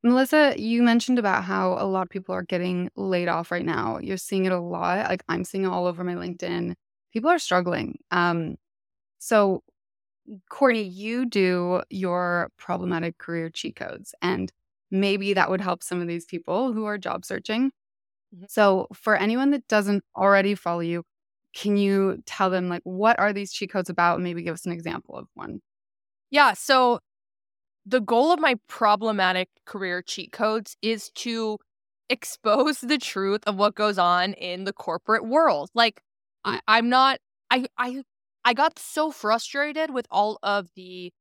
Melissa, 0.02 0.54
you 0.56 0.82
mentioned 0.82 1.18
about 1.18 1.44
how 1.44 1.74
a 1.74 1.84
lot 1.84 2.02
of 2.02 2.10
people 2.10 2.34
are 2.34 2.42
getting 2.42 2.90
laid 2.96 3.28
off 3.28 3.50
right 3.50 3.64
now. 3.64 3.98
You're 3.98 4.16
seeing 4.16 4.46
it 4.46 4.52
a 4.52 4.60
lot. 4.60 5.08
Like 5.08 5.22
I'm 5.28 5.44
seeing 5.44 5.64
it 5.64 5.68
all 5.68 5.86
over 5.86 6.02
my 6.04 6.14
LinkedIn. 6.14 6.74
People 7.12 7.30
are 7.30 7.38
struggling. 7.38 7.98
Um, 8.10 8.56
so 9.18 9.62
Courtney, 10.48 10.82
you 10.82 11.26
do 11.26 11.82
your 11.90 12.50
problematic 12.56 13.18
career 13.18 13.50
cheat 13.50 13.76
codes, 13.76 14.14
and 14.22 14.50
maybe 14.90 15.34
that 15.34 15.50
would 15.50 15.60
help 15.60 15.82
some 15.82 16.00
of 16.00 16.08
these 16.08 16.24
people 16.24 16.72
who 16.72 16.84
are 16.84 16.98
job 16.98 17.24
searching. 17.24 17.72
Mm-hmm. 18.34 18.44
So, 18.48 18.86
for 18.92 19.16
anyone 19.16 19.50
that 19.50 19.66
doesn't 19.68 20.04
already 20.16 20.54
follow 20.54 20.80
you, 20.80 21.04
can 21.54 21.76
you 21.76 22.22
tell 22.26 22.50
them 22.50 22.68
like 22.68 22.82
what 22.84 23.18
are 23.18 23.32
these 23.32 23.52
cheat 23.52 23.70
codes 23.70 23.90
about 23.90 24.16
and 24.16 24.24
maybe 24.24 24.42
give 24.42 24.54
us 24.54 24.66
an 24.66 24.72
example 24.72 25.16
of 25.16 25.26
one? 25.34 25.60
Yeah, 26.30 26.52
so 26.54 27.00
the 27.86 28.00
goal 28.00 28.32
of 28.32 28.38
my 28.40 28.56
problematic 28.68 29.48
career 29.66 30.02
cheat 30.02 30.32
codes 30.32 30.76
is 30.82 31.10
to 31.16 31.58
expose 32.08 32.80
the 32.80 32.98
truth 32.98 33.40
of 33.46 33.56
what 33.56 33.74
goes 33.74 33.98
on 33.98 34.34
in 34.34 34.64
the 34.64 34.72
corporate 34.72 35.26
world. 35.26 35.70
Like 35.74 36.02
I, 36.44 36.60
I'm 36.68 36.88
not 36.88 37.18
I 37.50 37.66
I 37.78 38.02
I 38.44 38.54
got 38.54 38.78
so 38.78 39.10
frustrated 39.10 39.92
with 39.92 40.06
all 40.10 40.38
of 40.42 40.68
the 40.76 41.12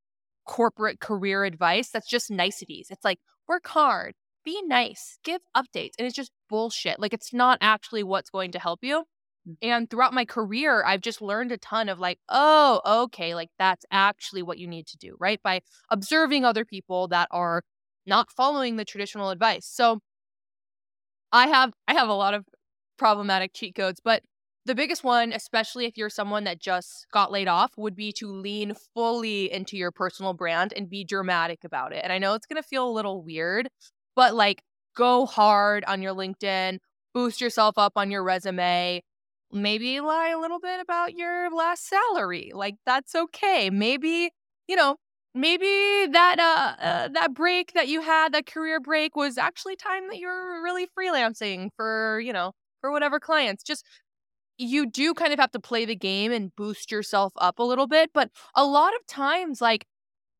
corporate 0.45 0.99
career 0.99 1.43
advice 1.45 1.89
that's 1.89 2.09
just 2.09 2.31
niceties. 2.31 2.87
It's 2.89 3.05
like 3.05 3.19
work 3.47 3.67
hard, 3.67 4.15
be 4.45 4.61
nice, 4.63 5.19
give 5.23 5.41
updates. 5.55 5.91
And 5.97 6.07
it's 6.07 6.15
just 6.15 6.31
bullshit. 6.49 6.99
Like 6.99 7.13
it's 7.13 7.33
not 7.33 7.57
actually 7.61 8.03
what's 8.03 8.29
going 8.29 8.51
to 8.51 8.59
help 8.59 8.79
you. 8.83 9.05
Mm. 9.47 9.55
And 9.61 9.89
throughout 9.89 10.13
my 10.13 10.25
career, 10.25 10.83
I've 10.85 11.01
just 11.01 11.21
learned 11.21 11.51
a 11.51 11.57
ton 11.57 11.89
of 11.89 11.99
like, 11.99 12.19
oh, 12.29 12.81
okay, 13.05 13.35
like 13.35 13.49
that's 13.57 13.85
actually 13.91 14.41
what 14.41 14.57
you 14.57 14.67
need 14.67 14.87
to 14.87 14.97
do, 14.97 15.15
right? 15.19 15.41
By 15.43 15.61
observing 15.89 16.45
other 16.45 16.65
people 16.65 17.07
that 17.09 17.27
are 17.31 17.63
not 18.05 18.31
following 18.31 18.75
the 18.75 18.85
traditional 18.85 19.29
advice. 19.29 19.65
So 19.65 19.99
I 21.31 21.47
have 21.47 21.73
I 21.87 21.93
have 21.93 22.09
a 22.09 22.13
lot 22.13 22.33
of 22.33 22.45
problematic 22.97 23.53
cheat 23.53 23.75
codes, 23.75 24.01
but 24.03 24.23
the 24.65 24.75
biggest 24.75 25.03
one, 25.03 25.31
especially 25.31 25.85
if 25.85 25.97
you're 25.97 26.09
someone 26.09 26.43
that 26.43 26.59
just 26.59 27.07
got 27.11 27.31
laid 27.31 27.47
off, 27.47 27.71
would 27.77 27.95
be 27.95 28.11
to 28.13 28.31
lean 28.31 28.75
fully 28.93 29.51
into 29.51 29.77
your 29.77 29.91
personal 29.91 30.33
brand 30.33 30.73
and 30.75 30.89
be 30.89 31.03
dramatic 31.03 31.63
about 31.63 31.93
it. 31.93 32.01
And 32.03 32.13
I 32.13 32.19
know 32.19 32.33
it's 32.33 32.45
going 32.45 32.61
to 32.61 32.67
feel 32.67 32.87
a 32.87 32.91
little 32.91 33.23
weird, 33.23 33.69
but 34.15 34.35
like 34.35 34.63
go 34.99 35.25
hard 35.25 35.85
on 35.85 36.01
your 36.01 36.13
LinkedIn, 36.13 36.79
boost 37.13 37.39
yourself 37.39 37.77
up 37.77 37.93
on 37.95 38.11
your 38.11 38.21
resume, 38.21 39.01
maybe 39.51 40.01
lie 40.01 40.27
a 40.29 40.37
little 40.37 40.59
bit 40.59 40.81
about 40.81 41.15
your 41.15 41.49
last 41.55 41.87
salary. 41.87 42.51
Like 42.53 42.75
that's 42.85 43.15
okay. 43.15 43.69
Maybe, 43.69 44.31
you 44.67 44.75
know, 44.75 44.97
maybe 45.33 46.11
that 46.11 46.37
uh, 46.39 46.83
uh, 46.83 47.07
that 47.13 47.33
break 47.33 47.71
that 47.73 47.87
you 47.87 48.01
had, 48.01 48.33
that 48.33 48.45
career 48.45 48.81
break 48.81 49.15
was 49.15 49.37
actually 49.37 49.77
time 49.77 50.09
that 50.09 50.17
you're 50.19 50.61
really 50.61 50.85
freelancing 50.87 51.69
for, 51.77 52.19
you 52.19 52.33
know, 52.33 52.51
for 52.81 52.91
whatever 52.91 53.21
clients. 53.21 53.63
Just 53.63 53.85
you 54.57 54.85
do 54.85 55.13
kind 55.13 55.31
of 55.31 55.39
have 55.39 55.51
to 55.51 55.59
play 55.61 55.85
the 55.85 55.95
game 55.95 56.33
and 56.33 56.53
boost 56.57 56.91
yourself 56.91 57.31
up 57.37 57.59
a 57.59 57.63
little 57.63 57.87
bit, 57.87 58.11
but 58.13 58.29
a 58.53 58.65
lot 58.65 58.93
of 58.93 59.05
times 59.07 59.61
like 59.61 59.85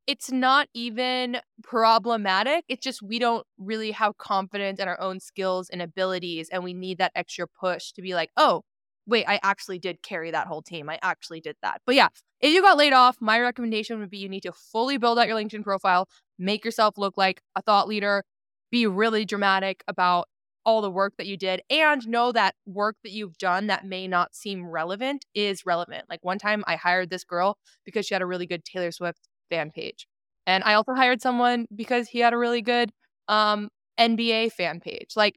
it's 0.10 0.32
not 0.32 0.68
even 0.74 1.38
problematic. 1.62 2.66
It's 2.68 2.84
just 2.84 3.04
we 3.04 3.20
don't 3.20 3.46
really 3.60 3.92
have 3.92 4.18
confidence 4.18 4.80
in 4.80 4.88
our 4.88 5.00
own 5.00 5.20
skills 5.20 5.70
and 5.70 5.84
abilities. 5.84 6.50
And 6.52 6.64
we 6.64 6.74
need 6.74 6.98
that 6.98 7.12
extra 7.14 7.46
push 7.48 7.92
to 7.92 8.02
be 8.02 8.16
like, 8.16 8.32
oh, 8.36 8.64
wait, 9.06 9.26
I 9.28 9.40
actually 9.44 9.78
did 9.78 10.02
carry 10.02 10.32
that 10.32 10.48
whole 10.48 10.64
team. 10.64 10.90
I 10.90 10.98
actually 11.04 11.42
did 11.42 11.58
that. 11.62 11.82
But 11.86 11.94
yeah, 11.94 12.08
if 12.42 12.52
you 12.52 12.64
got 12.64 12.76
laid 12.76 12.92
off, 12.92 13.18
my 13.20 13.40
recommendation 13.40 14.00
would 14.00 14.10
be 14.10 14.18
you 14.18 14.30
need 14.30 14.42
to 14.42 14.52
fully 14.52 14.98
build 14.98 15.20
out 15.20 15.28
your 15.28 15.38
LinkedIn 15.38 15.64
profile, 15.64 16.08
make 16.40 16.66
yourself 16.66 16.98
look 16.98 17.16
like 17.16 17.44
a 17.56 17.62
thought 17.62 17.88
leader, 17.88 18.24
be 18.72 18.88
really 18.88 19.26
dramatic 19.26 19.84
about 19.88 20.28
all 20.66 20.82
the 20.82 20.90
work 20.90 21.14
that 21.20 21.28
you 21.28 21.38
did, 21.38 21.62
and 21.70 22.08
know 22.08 22.32
that 22.32 22.56
work 22.66 22.96
that 23.04 23.12
you've 23.12 23.38
done 23.38 23.68
that 23.68 23.86
may 23.86 24.08
not 24.08 24.34
seem 24.34 24.66
relevant 24.66 25.24
is 25.36 25.68
relevant. 25.68 26.06
Like 26.10 26.24
one 26.24 26.40
time 26.40 26.64
I 26.66 26.78
hired 26.78 27.12
this 27.12 27.24
girl 27.24 27.60
because 27.86 28.08
she 28.08 28.16
had 28.16 28.24
a 28.24 28.28
really 28.28 28.48
good 28.48 28.66
Taylor 28.66 28.92
Swift 28.92 29.29
fan 29.50 29.72
page. 29.72 30.08
And 30.48 30.64
I 30.64 30.74
also 30.74 30.94
hired 30.94 31.22
someone 31.22 31.68
because 31.76 32.08
he 32.08 32.20
had 32.20 32.34
a 32.34 32.38
really 32.38 32.62
good 32.62 32.92
um, 33.28 33.70
NBA 34.00 34.52
fan 34.54 34.80
page. 34.80 35.12
Like 35.16 35.36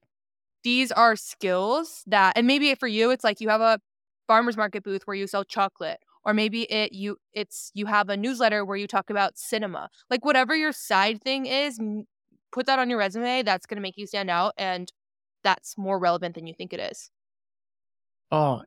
these 0.65 0.93
are 0.93 1.17
skills 1.17 2.03
that, 2.07 2.37
and 2.37 2.47
maybe 2.47 2.75
for 2.75 2.89
you, 2.89 3.11
it's 3.11 3.25
like 3.25 3.41
you 3.41 3.49
have 3.49 3.61
a 3.61 3.79
farmer's 4.27 4.57
market 4.57 4.85
booth 4.85 5.03
where 5.05 5.17
you 5.17 5.27
sell 5.27 5.45
chocolate, 5.45 5.99
or 6.25 6.33
maybe 6.33 6.63
it 6.63 6.93
you 6.93 7.17
it's 7.35 7.71
you 7.75 7.87
have 7.87 8.09
a 8.09 8.17
newsletter 8.17 8.65
where 8.65 8.77
you 8.77 8.87
talk 8.87 9.11
about 9.11 9.37
cinema. 9.37 9.89
Like 10.09 10.25
whatever 10.25 10.55
your 10.55 10.73
side 10.73 11.21
thing 11.23 11.47
is, 11.47 11.79
put 12.53 12.67
that 12.67 12.79
on 12.79 12.89
your 12.89 12.99
resume. 12.99 13.43
That's 13.43 13.67
going 13.67 13.77
to 13.77 13.83
make 13.83 13.99
you 13.99 14.07
stand 14.07 14.31
out, 14.31 14.55
and 14.57 14.91
that's 15.43 15.77
more 15.77 15.99
relevant 15.99 16.35
than 16.35 16.47
you 16.47 16.55
think 16.55 16.73
it 16.73 16.81
is. 16.81 17.11
Oh, 18.31 18.63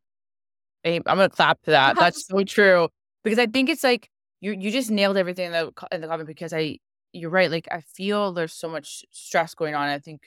I'm 0.85 1.01
gonna 1.01 1.29
clap 1.29 1.61
to 1.63 1.71
that. 1.71 1.95
That's 1.99 2.27
so 2.27 2.43
true 2.43 2.89
because 3.23 3.39
I 3.39 3.47
think 3.47 3.69
it's 3.69 3.83
like 3.83 4.09
you 4.45 4.51
you 4.59 4.71
just 4.71 4.91
nailed 4.91 5.17
everything 5.17 5.47
in 5.47 5.51
the 5.53 5.87
in 5.91 6.01
the 6.01 6.07
comment 6.07 6.27
because 6.27 6.53
I 6.53 6.77
you're 7.13 7.31
right. 7.31 7.49
Like 7.49 7.67
I 7.71 7.81
feel 7.81 8.31
there's 8.31 8.53
so 8.53 8.69
much 8.69 9.03
stress 9.11 9.55
going 9.55 9.73
on. 9.73 9.89
I 9.89 9.99
think 9.99 10.21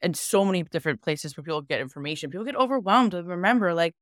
in 0.00 0.14
so 0.14 0.44
many 0.44 0.62
different 0.62 1.02
places 1.02 1.36
where 1.36 1.44
people 1.44 1.60
get 1.62 1.80
information, 1.80 2.30
people 2.30 2.46
get 2.46 2.56
overwhelmed. 2.56 3.12
Remember, 3.14 3.74
like 3.74 3.94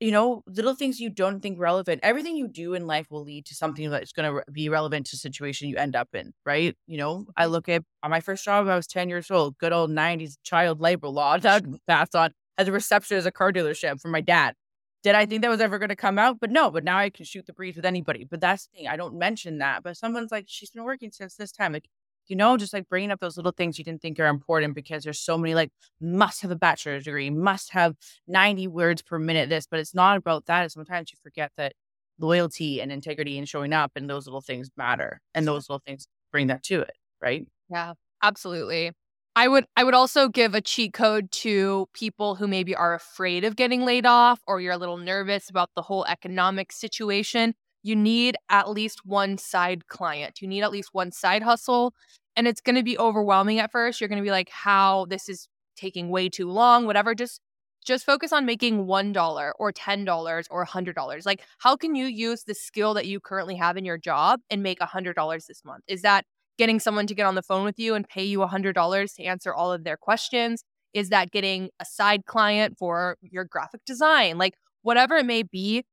you 0.00 0.12
know, 0.12 0.42
little 0.46 0.74
things 0.74 0.98
you 0.98 1.10
don't 1.10 1.40
think 1.40 1.58
relevant. 1.58 2.00
Everything 2.02 2.34
you 2.36 2.48
do 2.48 2.72
in 2.72 2.86
life 2.86 3.08
will 3.10 3.22
lead 3.22 3.44
to 3.46 3.54
something 3.54 3.90
that's 3.90 4.12
going 4.12 4.32
to 4.32 4.42
be 4.50 4.70
relevant 4.70 5.04
to 5.06 5.10
the 5.12 5.18
situation 5.18 5.68
you 5.68 5.76
end 5.76 5.94
up 5.94 6.08
in, 6.14 6.32
right? 6.46 6.74
You 6.86 6.96
know, 6.96 7.26
I 7.36 7.44
look 7.46 7.68
at 7.68 7.82
on 8.02 8.10
my 8.10 8.20
first 8.20 8.42
job, 8.42 8.66
I 8.66 8.76
was 8.76 8.86
10 8.86 9.10
years 9.10 9.30
old, 9.30 9.58
good 9.58 9.74
old 9.74 9.90
90s 9.90 10.38
child 10.42 10.80
labor 10.80 11.08
law 11.08 11.36
that 11.46 11.64
passed 11.86 12.14
on 12.16 12.32
as 12.56 12.68
a 12.68 12.72
receptionist 12.72 13.26
at 13.26 13.28
a 13.28 13.32
car 13.32 13.52
dealership 13.52 14.00
for 14.00 14.08
my 14.08 14.22
dad. 14.22 14.54
Did 15.02 15.14
I 15.14 15.24
think 15.24 15.42
that 15.42 15.48
was 15.50 15.60
ever 15.60 15.78
going 15.78 15.88
to 15.88 15.96
come 15.96 16.18
out? 16.18 16.38
But 16.40 16.50
no, 16.50 16.70
but 16.70 16.84
now 16.84 16.98
I 16.98 17.10
can 17.10 17.24
shoot 17.24 17.46
the 17.46 17.52
breeze 17.54 17.76
with 17.76 17.86
anybody. 17.86 18.24
But 18.24 18.40
that's 18.40 18.66
the 18.66 18.78
thing. 18.78 18.88
I 18.88 18.96
don't 18.96 19.18
mention 19.18 19.58
that. 19.58 19.82
But 19.82 19.96
someone's 19.96 20.30
like, 20.30 20.44
she's 20.46 20.70
been 20.70 20.84
working 20.84 21.10
since 21.10 21.36
this 21.36 21.52
time. 21.52 21.72
Like, 21.72 21.88
you 22.28 22.36
know, 22.36 22.56
just 22.56 22.72
like 22.72 22.88
bringing 22.88 23.10
up 23.10 23.18
those 23.20 23.36
little 23.36 23.52
things 23.52 23.78
you 23.78 23.84
didn't 23.84 24.02
think 24.02 24.20
are 24.20 24.26
important 24.26 24.74
because 24.74 25.02
there's 25.02 25.18
so 25.18 25.38
many 25.38 25.54
like 25.54 25.70
must 26.00 26.42
have 26.42 26.50
a 26.50 26.56
bachelor's 26.56 27.04
degree, 27.04 27.30
must 27.30 27.72
have 27.72 27.96
90 28.28 28.68
words 28.68 29.02
per 29.02 29.18
minute, 29.18 29.48
this, 29.48 29.66
but 29.66 29.80
it's 29.80 29.94
not 29.94 30.16
about 30.16 30.46
that. 30.46 30.70
Sometimes 30.70 31.10
you 31.12 31.18
forget 31.22 31.50
that 31.56 31.72
loyalty 32.18 32.80
and 32.80 32.92
integrity 32.92 33.38
and 33.38 33.48
showing 33.48 33.72
up 33.72 33.92
and 33.96 34.08
those 34.08 34.26
little 34.26 34.42
things 34.42 34.70
matter. 34.76 35.20
And 35.34 35.46
those 35.46 35.68
little 35.68 35.82
things 35.84 36.06
bring 36.30 36.48
that 36.48 36.62
to 36.64 36.82
it. 36.82 36.92
Right. 37.22 37.46
Yeah, 37.70 37.94
absolutely. 38.22 38.92
I 39.36 39.48
would 39.48 39.66
I 39.76 39.84
would 39.84 39.94
also 39.94 40.28
give 40.28 40.54
a 40.54 40.60
cheat 40.60 40.92
code 40.92 41.30
to 41.32 41.86
people 41.94 42.34
who 42.34 42.48
maybe 42.48 42.74
are 42.74 42.94
afraid 42.94 43.44
of 43.44 43.56
getting 43.56 43.84
laid 43.84 44.04
off 44.06 44.40
or 44.46 44.60
you're 44.60 44.72
a 44.72 44.78
little 44.78 44.96
nervous 44.96 45.48
about 45.48 45.70
the 45.76 45.82
whole 45.82 46.04
economic 46.06 46.72
situation. 46.72 47.54
You 47.82 47.96
need 47.96 48.36
at 48.50 48.68
least 48.68 49.06
one 49.06 49.38
side 49.38 49.86
client. 49.88 50.40
You 50.42 50.48
need 50.48 50.62
at 50.62 50.72
least 50.72 50.90
one 50.92 51.12
side 51.12 51.42
hustle 51.42 51.94
and 52.36 52.48
it's 52.48 52.60
going 52.60 52.76
to 52.76 52.82
be 52.82 52.98
overwhelming 52.98 53.58
at 53.60 53.70
first. 53.72 54.00
You're 54.00 54.08
going 54.08 54.18
to 54.18 54.24
be 54.24 54.30
like 54.30 54.50
how 54.50 55.06
this 55.06 55.28
is 55.28 55.48
taking 55.76 56.08
way 56.10 56.28
too 56.28 56.50
long, 56.50 56.86
whatever. 56.86 57.14
Just 57.14 57.40
just 57.86 58.04
focus 58.04 58.32
on 58.32 58.44
making 58.44 58.84
$1 58.86 59.52
or 59.58 59.72
$10 59.72 60.44
or 60.50 60.66
$100. 60.66 61.26
Like 61.26 61.42
how 61.58 61.76
can 61.76 61.94
you 61.94 62.06
use 62.06 62.44
the 62.44 62.54
skill 62.54 62.94
that 62.94 63.06
you 63.06 63.20
currently 63.20 63.56
have 63.56 63.76
in 63.76 63.84
your 63.84 63.96
job 63.96 64.40
and 64.50 64.62
make 64.62 64.80
$100 64.80 65.46
this 65.46 65.64
month? 65.64 65.84
Is 65.86 66.02
that 66.02 66.24
getting 66.58 66.80
someone 66.80 67.06
to 67.06 67.14
get 67.14 67.26
on 67.26 67.34
the 67.34 67.42
phone 67.42 67.64
with 67.64 67.78
you 67.78 67.94
and 67.94 68.08
pay 68.08 68.24
you 68.24 68.38
$100 68.40 69.14
to 69.14 69.24
answer 69.24 69.54
all 69.54 69.72
of 69.72 69.84
their 69.84 69.96
questions? 69.96 70.64
Is 70.92 71.08
that 71.10 71.30
getting 71.30 71.70
a 71.80 71.84
side 71.84 72.26
client 72.26 72.76
for 72.78 73.16
your 73.22 73.44
graphic 73.44 73.84
design? 73.84 74.38
Like, 74.38 74.54
whatever 74.82 75.16
it 75.16 75.26
may 75.26 75.42
be, 75.42 75.84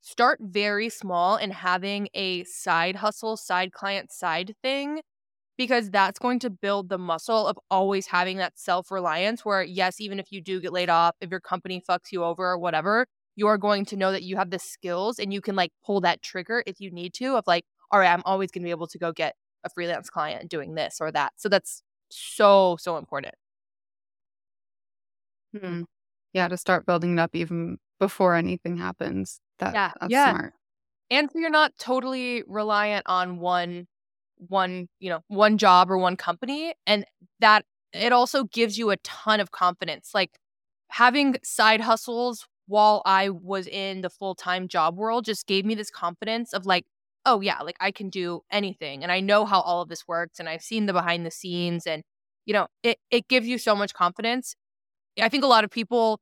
start 0.00 0.38
very 0.42 0.88
small 0.88 1.36
and 1.36 1.52
having 1.52 2.08
a 2.14 2.44
side 2.44 2.96
hustle, 2.96 3.36
side 3.36 3.72
client, 3.72 4.12
side 4.12 4.54
thing 4.62 5.00
because 5.56 5.90
that's 5.90 6.18
going 6.18 6.38
to 6.40 6.50
build 6.50 6.88
the 6.88 6.98
muscle 6.98 7.46
of 7.46 7.58
always 7.70 8.06
having 8.06 8.38
that 8.38 8.58
self 8.58 8.90
reliance. 8.90 9.44
Where, 9.44 9.62
yes, 9.62 10.00
even 10.00 10.18
if 10.18 10.30
you 10.30 10.40
do 10.40 10.60
get 10.60 10.72
laid 10.72 10.90
off, 10.90 11.14
if 11.20 11.30
your 11.30 11.40
company 11.40 11.82
fucks 11.88 12.12
you 12.12 12.24
over 12.24 12.44
or 12.44 12.58
whatever, 12.58 13.06
you're 13.36 13.58
going 13.58 13.84
to 13.86 13.96
know 13.96 14.12
that 14.12 14.22
you 14.22 14.36
have 14.36 14.50
the 14.50 14.58
skills 14.58 15.18
and 15.18 15.32
you 15.32 15.40
can 15.40 15.56
like 15.56 15.70
pull 15.84 16.00
that 16.02 16.22
trigger 16.22 16.62
if 16.66 16.80
you 16.80 16.90
need 16.90 17.14
to, 17.14 17.36
of 17.36 17.44
like, 17.46 17.64
all 17.90 17.98
right, 17.98 18.12
I'm 18.12 18.22
always 18.24 18.50
going 18.50 18.62
to 18.62 18.66
be 18.66 18.70
able 18.70 18.88
to 18.88 18.98
go 18.98 19.12
get 19.12 19.34
a 19.64 19.70
freelance 19.70 20.10
client 20.10 20.48
doing 20.50 20.74
this 20.74 20.98
or 21.00 21.10
that. 21.12 21.32
So 21.36 21.48
that's 21.48 21.82
so, 22.10 22.76
so 22.78 22.96
important. 22.96 23.34
Hmm. 25.58 25.82
Yeah, 26.32 26.48
to 26.48 26.56
start 26.56 26.86
building 26.86 27.14
it 27.14 27.20
up 27.20 27.34
even 27.34 27.78
before 27.98 28.34
anything 28.34 28.76
happens. 28.76 29.40
That, 29.58 29.74
yeah, 29.74 29.92
that's 30.00 30.10
yeah. 30.10 30.30
smart. 30.30 30.54
And 31.10 31.30
so 31.30 31.38
you're 31.38 31.50
not 31.50 31.72
totally 31.78 32.42
reliant 32.46 33.04
on 33.06 33.38
one 33.38 33.86
one, 34.48 34.88
you 34.98 35.08
know, 35.08 35.20
one 35.28 35.58
job 35.58 35.90
or 35.90 35.96
one 35.96 36.16
company 36.16 36.74
and 36.86 37.04
that 37.40 37.64
it 37.92 38.12
also 38.12 38.44
gives 38.44 38.76
you 38.76 38.90
a 38.90 38.96
ton 38.98 39.40
of 39.40 39.52
confidence. 39.52 40.10
Like 40.12 40.38
having 40.88 41.36
side 41.44 41.80
hustles 41.80 42.46
while 42.66 43.02
I 43.06 43.28
was 43.30 43.66
in 43.66 44.00
the 44.00 44.10
full-time 44.10 44.68
job 44.68 44.96
world 44.96 45.24
just 45.24 45.46
gave 45.46 45.64
me 45.64 45.74
this 45.74 45.90
confidence 45.90 46.52
of 46.52 46.66
like, 46.66 46.84
oh 47.26 47.40
yeah, 47.40 47.60
like 47.62 47.76
I 47.80 47.90
can 47.90 48.10
do 48.10 48.42
anything 48.50 49.02
and 49.02 49.12
I 49.12 49.20
know 49.20 49.44
how 49.44 49.60
all 49.60 49.82
of 49.82 49.88
this 49.88 50.06
works 50.06 50.38
and 50.38 50.48
I've 50.48 50.62
seen 50.62 50.86
the 50.86 50.92
behind 50.92 51.24
the 51.26 51.30
scenes 51.30 51.86
and 51.86 52.02
you 52.46 52.52
know, 52.52 52.66
it 52.82 52.98
it 53.10 53.28
gives 53.28 53.46
you 53.46 53.58
so 53.58 53.74
much 53.74 53.94
confidence. 53.94 54.54
I 55.20 55.28
think 55.28 55.44
a 55.44 55.48
lot 55.48 55.64
of 55.64 55.70
people 55.70 56.20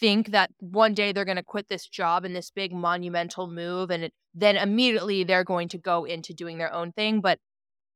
think 0.00 0.28
that 0.28 0.50
one 0.60 0.94
day 0.94 1.12
they're 1.12 1.24
going 1.24 1.36
to 1.36 1.42
quit 1.42 1.68
this 1.68 1.86
job 1.88 2.24
and 2.24 2.34
this 2.34 2.50
big 2.50 2.72
monumental 2.72 3.46
move 3.46 3.90
and 3.90 4.04
it, 4.04 4.12
then 4.34 4.56
immediately 4.56 5.24
they're 5.24 5.44
going 5.44 5.68
to 5.68 5.78
go 5.78 6.04
into 6.04 6.34
doing 6.34 6.58
their 6.58 6.72
own 6.72 6.92
thing 6.92 7.20
but 7.20 7.38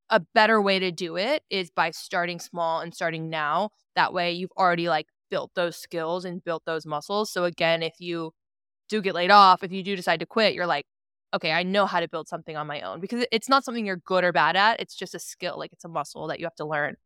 a 0.09 0.21
better 0.35 0.61
way 0.61 0.79
to 0.79 0.91
do 0.91 1.17
it 1.17 1.43
is 1.51 1.71
by 1.71 1.91
starting 1.91 2.39
small 2.41 2.81
and 2.81 2.95
starting 2.95 3.29
now 3.29 3.71
that 3.97 4.13
way 4.13 4.33
you've 4.33 4.53
already 4.57 4.89
like 4.89 5.07
built 5.31 5.51
those 5.55 5.77
skills 5.77 6.25
and 6.25 6.45
built 6.45 6.63
those 6.65 6.87
muscles 6.87 7.31
so 7.33 7.45
again 7.45 7.83
if 7.83 7.95
you 7.99 8.33
do 8.89 9.03
get 9.03 9.15
laid 9.15 9.31
off 9.31 9.63
if 9.63 9.73
you 9.73 9.83
do 9.83 9.97
decide 9.97 10.21
to 10.21 10.27
quit 10.27 10.55
you're 10.55 10.67
like 10.67 10.87
okay 11.35 11.53
i 11.53 11.63
know 11.63 11.87
how 11.87 12.01
to 12.01 12.09
build 12.09 12.29
something 12.29 12.57
on 12.57 12.67
my 12.67 12.81
own 12.81 13.01
because 13.01 13.25
it's 13.31 13.49
not 13.49 13.65
something 13.65 13.87
you're 13.87 13.97
good 13.97 14.25
or 14.25 14.33
bad 14.33 14.57
at 14.57 14.81
it's 14.81 14.95
just 14.95 15.15
a 15.15 15.19
skill 15.19 15.59
like 15.59 15.73
it's 15.73 15.85
a 15.85 15.89
muscle 15.89 16.27
that 16.27 16.39
you 16.41 16.47
have 16.47 16.55
to 16.55 16.65
learn 16.65 16.97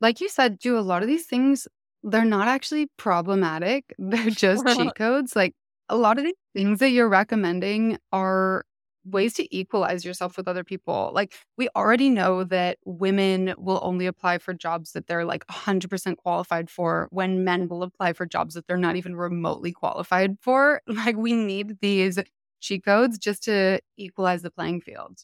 like 0.00 0.20
you 0.20 0.28
said, 0.28 0.58
do 0.58 0.78
a 0.78 0.80
lot 0.80 1.02
of 1.02 1.08
these 1.08 1.26
things 1.26 1.66
they're 2.02 2.24
not 2.24 2.48
actually 2.48 2.88
problematic. 2.96 3.94
They're 3.98 4.30
just 4.30 4.66
cheat 4.76 4.94
codes. 4.94 5.34
Like 5.34 5.54
a 5.88 5.96
lot 5.96 6.18
of 6.18 6.24
the 6.24 6.34
things 6.54 6.78
that 6.80 6.90
you're 6.90 7.08
recommending 7.08 7.98
are 8.12 8.64
ways 9.04 9.34
to 9.34 9.56
equalize 9.56 10.04
yourself 10.04 10.36
with 10.36 10.48
other 10.48 10.64
people. 10.64 11.10
Like 11.14 11.34
we 11.56 11.68
already 11.74 12.10
know 12.10 12.44
that 12.44 12.78
women 12.84 13.54
will 13.56 13.80
only 13.82 14.06
apply 14.06 14.38
for 14.38 14.52
jobs 14.54 14.92
that 14.92 15.06
they're 15.06 15.24
like 15.24 15.46
100% 15.46 16.16
qualified 16.16 16.70
for 16.70 17.08
when 17.10 17.44
men 17.44 17.68
will 17.68 17.82
apply 17.82 18.12
for 18.12 18.26
jobs 18.26 18.54
that 18.54 18.66
they're 18.66 18.76
not 18.76 18.96
even 18.96 19.16
remotely 19.16 19.72
qualified 19.72 20.36
for. 20.40 20.82
Like 20.98 21.16
we 21.16 21.32
need 21.32 21.78
these 21.80 22.18
cheat 22.60 22.84
codes 22.84 23.18
just 23.18 23.44
to 23.44 23.80
equalize 23.96 24.42
the 24.42 24.50
playing 24.50 24.80
field. 24.80 25.18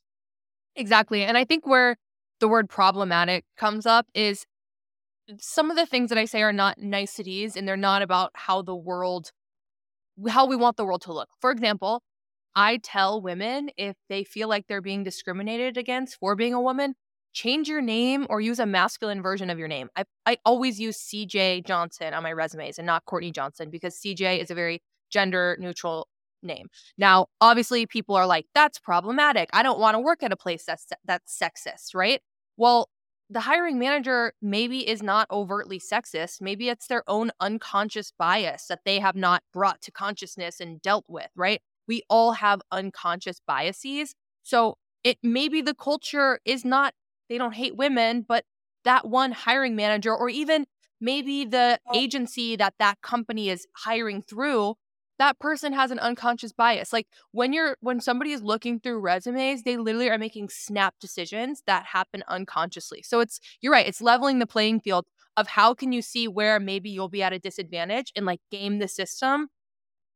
Exactly. 0.77 1.25
And 1.25 1.37
I 1.37 1.45
think 1.45 1.67
where 1.67 1.97
the 2.41 2.49
word 2.49 2.69
problematic 2.69 3.45
comes 3.57 3.87
up 3.87 4.07
is 4.15 4.47
some 5.39 5.71
of 5.71 5.77
the 5.77 5.87
things 5.87 6.11
that 6.11 6.19
I 6.19 6.27
say 6.27 6.43
are 6.43 6.53
not 6.53 6.79
niceties 6.79 7.57
and 7.57 7.67
they're 7.67 7.77
not 7.77 8.03
about 8.03 8.31
how 8.35 8.63
the 8.63 8.75
world, 8.75 9.31
how 10.29 10.47
we 10.47 10.57
want 10.57 10.77
the 10.77 10.85
world 10.85 11.03
to 11.03 11.13
look. 11.13 11.29
For 11.41 11.51
example, 11.51 12.03
I 12.57 12.79
tell 12.79 13.21
women 13.21 13.71
if 13.77 13.97
they 14.09 14.25
feel 14.25 14.49
like 14.49 14.67
they're 14.67 14.81
being 14.81 15.05
discriminated 15.05 15.77
against 15.77 16.19
for 16.19 16.37
being 16.37 16.55
a 16.55 16.61
woman, 16.61 16.95
change 17.33 17.69
your 17.69 17.83
name 17.83 18.27
or 18.31 18.41
use 18.41 18.59
a 18.59 18.67
masculine 18.67 19.21
version 19.21 19.51
of 19.51 19.59
your 19.59 19.69
name. 19.69 19.89
I, 19.97 20.05
I 20.25 20.39
always 20.45 20.81
use 20.81 20.97
CJ 20.99 21.67
Johnson 21.67 22.15
on 22.15 22.23
my 22.23 22.33
resumes 22.33 22.79
and 22.79 22.87
not 22.87 23.05
Courtney 23.05 23.33
Johnson 23.33 23.71
because 23.71 23.97
CJ 23.97 24.41
is 24.41 24.51
a 24.51 24.55
very 24.55 24.83
gender 25.11 25.57
neutral 25.59 26.09
name. 26.43 26.69
Now, 26.97 27.27
obviously, 27.41 27.87
people 27.87 28.15
are 28.15 28.27
like, 28.27 28.47
that's 28.55 28.79
problematic. 28.79 29.51
I 29.53 29.63
don't 29.63 29.81
want 29.81 29.97
to 29.97 30.01
work 30.01 30.23
at 30.23 30.33
a 30.33 30.37
place 30.37 30.65
that's 30.65 30.87
that's 31.05 31.37
sexist, 31.37 31.95
right? 31.95 32.21
Well, 32.57 32.89
the 33.31 33.41
hiring 33.41 33.79
manager 33.79 34.33
maybe 34.43 34.87
is 34.87 35.03
not 35.03 35.27
overtly 35.31 35.81
sexist. 35.81 36.41
Maybe 36.41 36.69
it's 36.69 36.87
their 36.87 37.03
own 37.09 37.33
unconscious 37.41 38.13
bias 38.17 38.67
that 38.69 38.81
they 38.85 38.99
have 39.01 39.17
not 39.17 39.43
brought 39.53 39.81
to 39.83 39.91
consciousness 39.91 40.61
and 40.61 40.81
dealt 40.83 41.07
with, 41.09 41.31
right? 41.35 41.61
We 41.87 42.03
all 42.09 42.33
have 42.33 42.61
unconscious 42.71 43.41
biases. 43.47 44.15
So 44.43 44.77
it 45.03 45.19
maybe 45.23 45.61
the 45.61 45.75
culture 45.75 46.41
is 46.45 46.65
not, 46.65 46.95
they 47.29 47.39
don't 47.39 47.55
hate 47.55 47.77
women, 47.77 48.25
but 48.27 48.45
that 48.85 49.07
one 49.07 49.33
hiring 49.33 49.77
manager 49.77 50.15
or 50.15 50.29
even 50.29 50.67
maybe 51.01 51.45
the 51.45 51.79
agency 51.95 52.57
that 52.57 52.75
that 52.79 53.01
company 53.03 53.51
is 53.51 53.67
hiring 53.75 54.23
through 54.23 54.75
that 55.19 55.39
person 55.39 55.73
has 55.73 55.91
an 55.91 55.99
unconscious 55.99 56.53
bias. 56.53 56.93
Like 56.93 57.07
when 57.33 57.53
you're 57.53 57.77
when 57.81 58.01
somebody 58.01 58.33
is 58.33 58.43
looking 58.43 58.81
through 58.81 59.01
resumes, 59.01 59.63
they 59.63 59.77
literally 59.77 60.11
are 60.11 60.19
making 60.19 60.49
snap 60.49 60.95
decisions 61.01 61.63
that 61.67 61.87
happen 61.87 62.25
unconsciously. 62.29 63.03
So 63.03 63.21
it's 63.21 63.39
you're 63.61 63.73
right, 63.73 63.87
it's 63.87 64.01
leveling 64.01 64.39
the 64.39 64.47
playing 64.47 64.81
field 64.81 65.07
of 65.37 65.49
how 65.49 65.75
can 65.75 65.93
you 65.93 66.03
see 66.03 66.29
where 66.29 66.61
maybe 66.61 66.91
you'll 66.91 67.09
be 67.09 67.23
at 67.23 67.33
a 67.33 67.39
disadvantage 67.39 68.13
and 68.17 68.27
like 68.27 68.41
game 68.51 68.79
the 68.79 68.89
system 68.89 69.49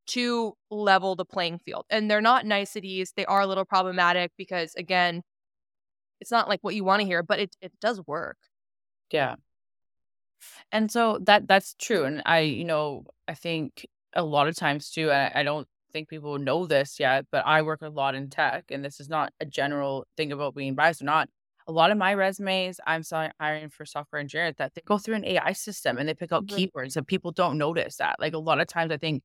to 0.08 0.54
level 0.70 1.16
the 1.16 1.24
playing 1.24 1.58
field. 1.58 1.84
And 1.90 2.10
they're 2.10 2.20
not 2.20 2.46
niceties. 2.46 3.12
They 3.16 3.26
are 3.26 3.40
a 3.40 3.46
little 3.46 3.64
problematic 3.64 4.32
because 4.36 4.74
again, 4.74 5.22
it's 6.20 6.30
not 6.30 6.48
like 6.48 6.60
what 6.62 6.74
you 6.74 6.84
want 6.84 7.00
to 7.00 7.06
hear, 7.06 7.22
but 7.22 7.38
it 7.38 7.56
it 7.60 7.72
does 7.80 8.00
work. 8.06 8.38
Yeah. 9.10 9.36
And 10.72 10.90
so 10.90 11.18
that 11.22 11.48
that's 11.48 11.74
true. 11.74 12.04
And 12.04 12.22
I, 12.26 12.40
you 12.40 12.64
know, 12.64 13.04
I 13.26 13.34
think 13.34 13.86
a 14.14 14.22
lot 14.24 14.48
of 14.48 14.56
times 14.56 14.90
too, 14.90 15.10
I, 15.10 15.40
I 15.40 15.42
don't 15.42 15.66
think 15.92 16.08
people 16.08 16.38
know 16.38 16.66
this 16.66 17.00
yet, 17.00 17.26
but 17.32 17.46
I 17.46 17.62
work 17.62 17.82
a 17.82 17.88
lot 17.88 18.14
in 18.14 18.30
tech, 18.30 18.66
and 18.70 18.84
this 18.84 19.00
is 19.00 19.08
not 19.08 19.32
a 19.40 19.46
general 19.46 20.06
thing 20.16 20.32
about 20.32 20.54
being 20.54 20.74
biased 20.74 21.02
or 21.02 21.06
not. 21.06 21.28
A 21.66 21.72
lot 21.72 21.90
of 21.90 21.98
my 21.98 22.14
resumes, 22.14 22.80
I'm 22.86 23.02
hiring 23.38 23.68
for 23.68 23.84
software 23.84 24.20
engineers 24.20 24.54
that 24.56 24.74
they 24.74 24.80
go 24.86 24.96
through 24.96 25.16
an 25.16 25.24
AI 25.26 25.52
system 25.52 25.98
and 25.98 26.08
they 26.08 26.14
pick 26.14 26.32
out 26.32 26.46
mm-hmm. 26.46 26.56
keywords, 26.78 26.96
and 26.96 27.06
people 27.06 27.32
don't 27.32 27.58
notice 27.58 27.96
that. 27.96 28.16
Like 28.18 28.34
a 28.34 28.38
lot 28.38 28.60
of 28.60 28.68
times, 28.68 28.92
I 28.92 28.96
think 28.96 29.22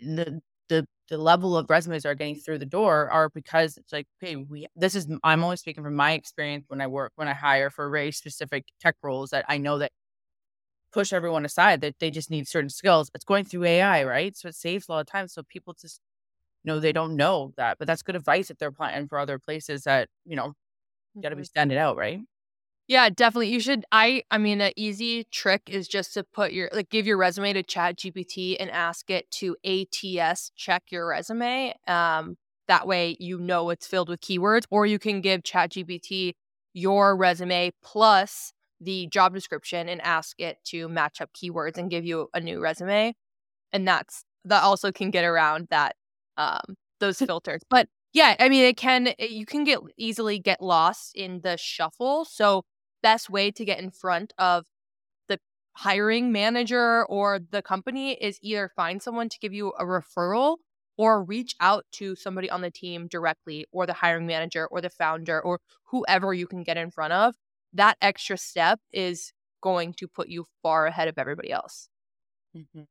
the 0.00 0.40
the 0.68 0.86
the 1.10 1.18
level 1.18 1.56
of 1.56 1.68
resumes 1.68 2.06
are 2.06 2.14
getting 2.14 2.36
through 2.36 2.58
the 2.58 2.66
door 2.66 3.10
are 3.10 3.28
because 3.30 3.76
it's 3.76 3.92
like, 3.92 4.06
okay, 4.22 4.36
we 4.36 4.66
this 4.76 4.94
is 4.94 5.08
I'm 5.22 5.44
only 5.44 5.56
speaking 5.56 5.84
from 5.84 5.96
my 5.96 6.12
experience 6.12 6.64
when 6.68 6.80
I 6.80 6.86
work 6.86 7.12
when 7.16 7.28
I 7.28 7.34
hire 7.34 7.70
for 7.70 7.90
very 7.90 8.12
specific 8.12 8.66
tech 8.80 8.96
roles 9.02 9.30
that 9.30 9.44
I 9.48 9.58
know 9.58 9.78
that 9.78 9.92
push 10.92 11.12
everyone 11.12 11.44
aside 11.44 11.80
that 11.82 11.96
they 12.00 12.10
just 12.10 12.30
need 12.30 12.48
certain 12.48 12.70
skills. 12.70 13.10
It's 13.14 13.24
going 13.24 13.44
through 13.44 13.64
AI, 13.64 14.04
right? 14.04 14.36
So 14.36 14.48
it 14.48 14.54
saves 14.54 14.88
a 14.88 14.92
lot 14.92 15.00
of 15.00 15.06
time. 15.06 15.28
So 15.28 15.42
people 15.42 15.74
just 15.80 16.00
you 16.64 16.72
know 16.72 16.80
they 16.80 16.92
don't 16.92 17.16
know 17.16 17.52
that, 17.56 17.78
but 17.78 17.86
that's 17.88 18.02
good 18.02 18.16
advice 18.16 18.50
if 18.50 18.58
they're 18.58 18.68
applying 18.70 19.08
for 19.08 19.18
other 19.18 19.38
places 19.38 19.84
that 19.84 20.08
you 20.24 20.36
know 20.36 20.54
got 21.22 21.30
to 21.30 21.36
be 21.36 21.42
mm-hmm. 21.42 21.46
standing 21.46 21.78
out, 21.78 21.96
right? 21.96 22.20
Yeah, 22.86 23.08
definitely. 23.08 23.48
You 23.48 23.60
should. 23.60 23.84
I. 23.92 24.24
I 24.30 24.36
mean, 24.38 24.60
an 24.60 24.72
easy 24.76 25.24
trick 25.30 25.62
is 25.68 25.88
just 25.88 26.12
to 26.14 26.22
put 26.24 26.52
your 26.52 26.68
like 26.72 26.90
give 26.90 27.06
your 27.06 27.16
resume 27.16 27.54
to 27.54 27.62
Chat 27.62 27.96
GPT 27.96 28.56
and 28.60 28.70
ask 28.70 29.10
it 29.10 29.30
to 29.32 29.56
ATS 29.64 30.50
check 30.54 30.82
your 30.90 31.06
resume. 31.08 31.74
Um, 31.88 32.36
that 32.68 32.86
way 32.86 33.16
you 33.18 33.38
know 33.38 33.70
it's 33.70 33.86
filled 33.86 34.10
with 34.10 34.20
keywords, 34.20 34.64
or 34.70 34.84
you 34.84 34.98
can 34.98 35.22
give 35.22 35.44
Chat 35.44 35.70
GPT 35.72 36.34
your 36.74 37.16
resume 37.16 37.70
plus 37.82 38.52
the 38.80 39.06
job 39.06 39.32
description 39.32 39.88
and 39.88 40.02
ask 40.02 40.38
it 40.38 40.58
to 40.64 40.86
match 40.88 41.20
up 41.22 41.30
keywords 41.32 41.78
and 41.78 41.90
give 41.90 42.04
you 42.04 42.28
a 42.34 42.40
new 42.40 42.60
resume. 42.60 43.14
And 43.72 43.86
that's 43.88 44.24
that 44.44 44.62
also 44.62 44.92
can 44.92 45.10
get 45.10 45.24
around 45.24 45.68
that 45.70 45.96
um 46.36 46.76
those 47.00 47.18
filters. 47.26 47.62
But 47.70 47.88
yeah, 48.12 48.36
I 48.38 48.48
mean 48.48 48.64
it 48.64 48.76
can 48.76 49.08
it, 49.18 49.30
you 49.30 49.46
can 49.46 49.64
get 49.64 49.80
easily 49.96 50.38
get 50.38 50.60
lost 50.62 51.12
in 51.16 51.40
the 51.42 51.56
shuffle. 51.56 52.24
So 52.26 52.64
best 53.04 53.28
way 53.28 53.50
to 53.50 53.64
get 53.64 53.78
in 53.78 53.90
front 53.90 54.32
of 54.38 54.66
the 55.28 55.38
hiring 55.74 56.32
manager 56.32 57.04
or 57.04 57.38
the 57.50 57.62
company 57.62 58.14
is 58.14 58.38
either 58.42 58.70
find 58.74 59.02
someone 59.02 59.28
to 59.28 59.38
give 59.38 59.52
you 59.52 59.68
a 59.78 59.84
referral 59.84 60.56
or 60.96 61.22
reach 61.22 61.54
out 61.60 61.84
to 61.92 62.16
somebody 62.16 62.48
on 62.48 62.62
the 62.62 62.70
team 62.70 63.06
directly 63.06 63.66
or 63.72 63.84
the 63.86 63.92
hiring 63.92 64.26
manager 64.26 64.66
or 64.66 64.80
the 64.80 64.88
founder 64.88 65.38
or 65.40 65.60
whoever 65.90 66.32
you 66.32 66.46
can 66.46 66.62
get 66.62 66.78
in 66.78 66.90
front 66.90 67.12
of 67.12 67.34
that 67.74 67.98
extra 68.00 68.38
step 68.38 68.80
is 68.92 69.32
going 69.60 69.92
to 69.94 70.08
put 70.08 70.28
you 70.28 70.46
far 70.62 70.86
ahead 70.86 71.08
of 71.08 71.18
everybody 71.18 71.50
else. 71.50 71.88
Mm-hmm. 72.56 72.82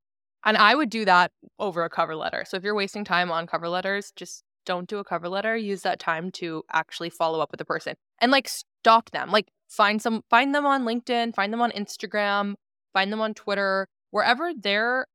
And 0.45 0.58
I 0.58 0.76
would 0.76 0.89
do 0.89 1.06
that 1.06 1.32
over 1.58 1.84
a 1.84 1.89
cover 1.89 2.15
letter. 2.15 2.43
So 2.45 2.58
if 2.58 2.63
you're 2.63 2.76
wasting 2.76 3.06
time 3.06 3.32
on 3.32 3.47
cover 3.47 3.69
letters, 3.69 4.12
just 4.15 4.43
don't 4.65 4.89
do 4.89 4.99
a 4.99 5.04
cover 5.04 5.30
letter. 5.30 5.56
Use 5.56 5.82
that 5.82 5.99
time 5.99 6.32
to 6.32 6.63
actually 6.71 7.10
follow 7.10 7.39
up 7.39 7.52
with 7.52 7.60
the 7.60 7.65
person 7.65 7.95
and 8.19 8.32
like 8.32 8.49
stalk 8.49 9.12
them. 9.12 9.32
Like 9.32 9.47
find 9.74 10.02
some 10.02 10.24
find 10.30 10.54
them 10.54 10.66
on 10.66 10.84
LinkedIn, 10.84 11.34
find 11.36 11.52
them 11.52 11.62
on 11.62 11.72
Instagram, 11.72 12.56
find 12.94 13.12
them 13.12 13.22
on 13.22 13.34
Twitter, 13.34 13.88
wherever 14.12 14.54
they're 14.54 15.08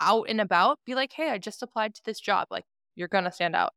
out 0.00 0.26
and 0.28 0.40
about, 0.40 0.78
be 0.84 0.94
like, 0.94 1.12
"Hey, 1.12 1.30
I 1.30 1.38
just 1.38 1.62
applied 1.62 1.94
to 1.94 2.02
this 2.04 2.20
job." 2.20 2.48
Like 2.50 2.64
you're 2.94 3.08
going 3.08 3.24
to 3.24 3.32
stand 3.32 3.56
out. 3.56 3.72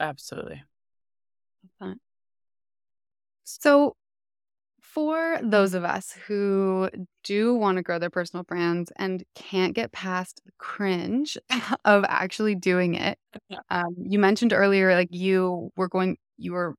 Absolutely. 0.00 0.62
So, 3.44 3.96
for 4.80 5.38
those 5.42 5.74
of 5.74 5.84
us 5.84 6.12
who 6.26 6.90
do 7.24 7.54
want 7.54 7.76
to 7.76 7.82
grow 7.82 7.98
their 7.98 8.10
personal 8.10 8.44
brands 8.44 8.92
and 8.96 9.22
can't 9.34 9.74
get 9.74 9.92
past 9.92 10.42
the 10.44 10.52
cringe 10.58 11.38
of 11.84 12.04
actually 12.08 12.54
doing 12.54 12.94
it, 12.94 13.18
um, 13.70 13.94
you 13.98 14.18
mentioned 14.18 14.52
earlier, 14.52 14.94
like 14.94 15.08
you 15.10 15.70
were 15.76 15.88
going, 15.88 16.16
you 16.36 16.52
were 16.52 16.74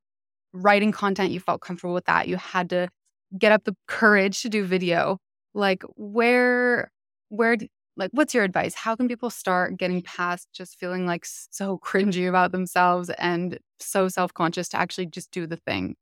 writing 0.53 0.91
content, 0.91 1.31
you 1.31 1.39
felt 1.39 1.62
comfortable 1.62 1.93
with 1.93 2.05
that. 2.05 2.27
You 2.27 2.38
had 2.38 2.69
to 2.69 2.89
get 3.38 3.51
up 3.51 3.63
the 3.63 3.75
courage 3.88 4.41
to 4.41 4.49
do 4.49 4.65
video. 4.65 5.19
Like, 5.53 5.83
where, 5.95 6.91
where, 7.29 7.57
like, 7.97 8.12
what's 8.13 8.33
your 8.33 8.43
advice? 8.43 8.75
How 8.75 8.95
can 8.95 9.07
people 9.07 9.29
start 9.29 9.77
getting 9.77 10.01
past 10.01 10.47
just 10.53 10.79
feeling 10.79 11.05
like 11.05 11.25
so 11.25 11.79
cringy 11.79 12.27
about 12.29 12.51
themselves 12.51 13.09
and 13.17 13.59
so 13.79 14.07
self 14.07 14.33
conscious 14.33 14.69
to 14.69 14.77
actually 14.77 15.07
just 15.07 15.31
do 15.31 15.47
the 15.47 15.57
thing? 15.57 15.95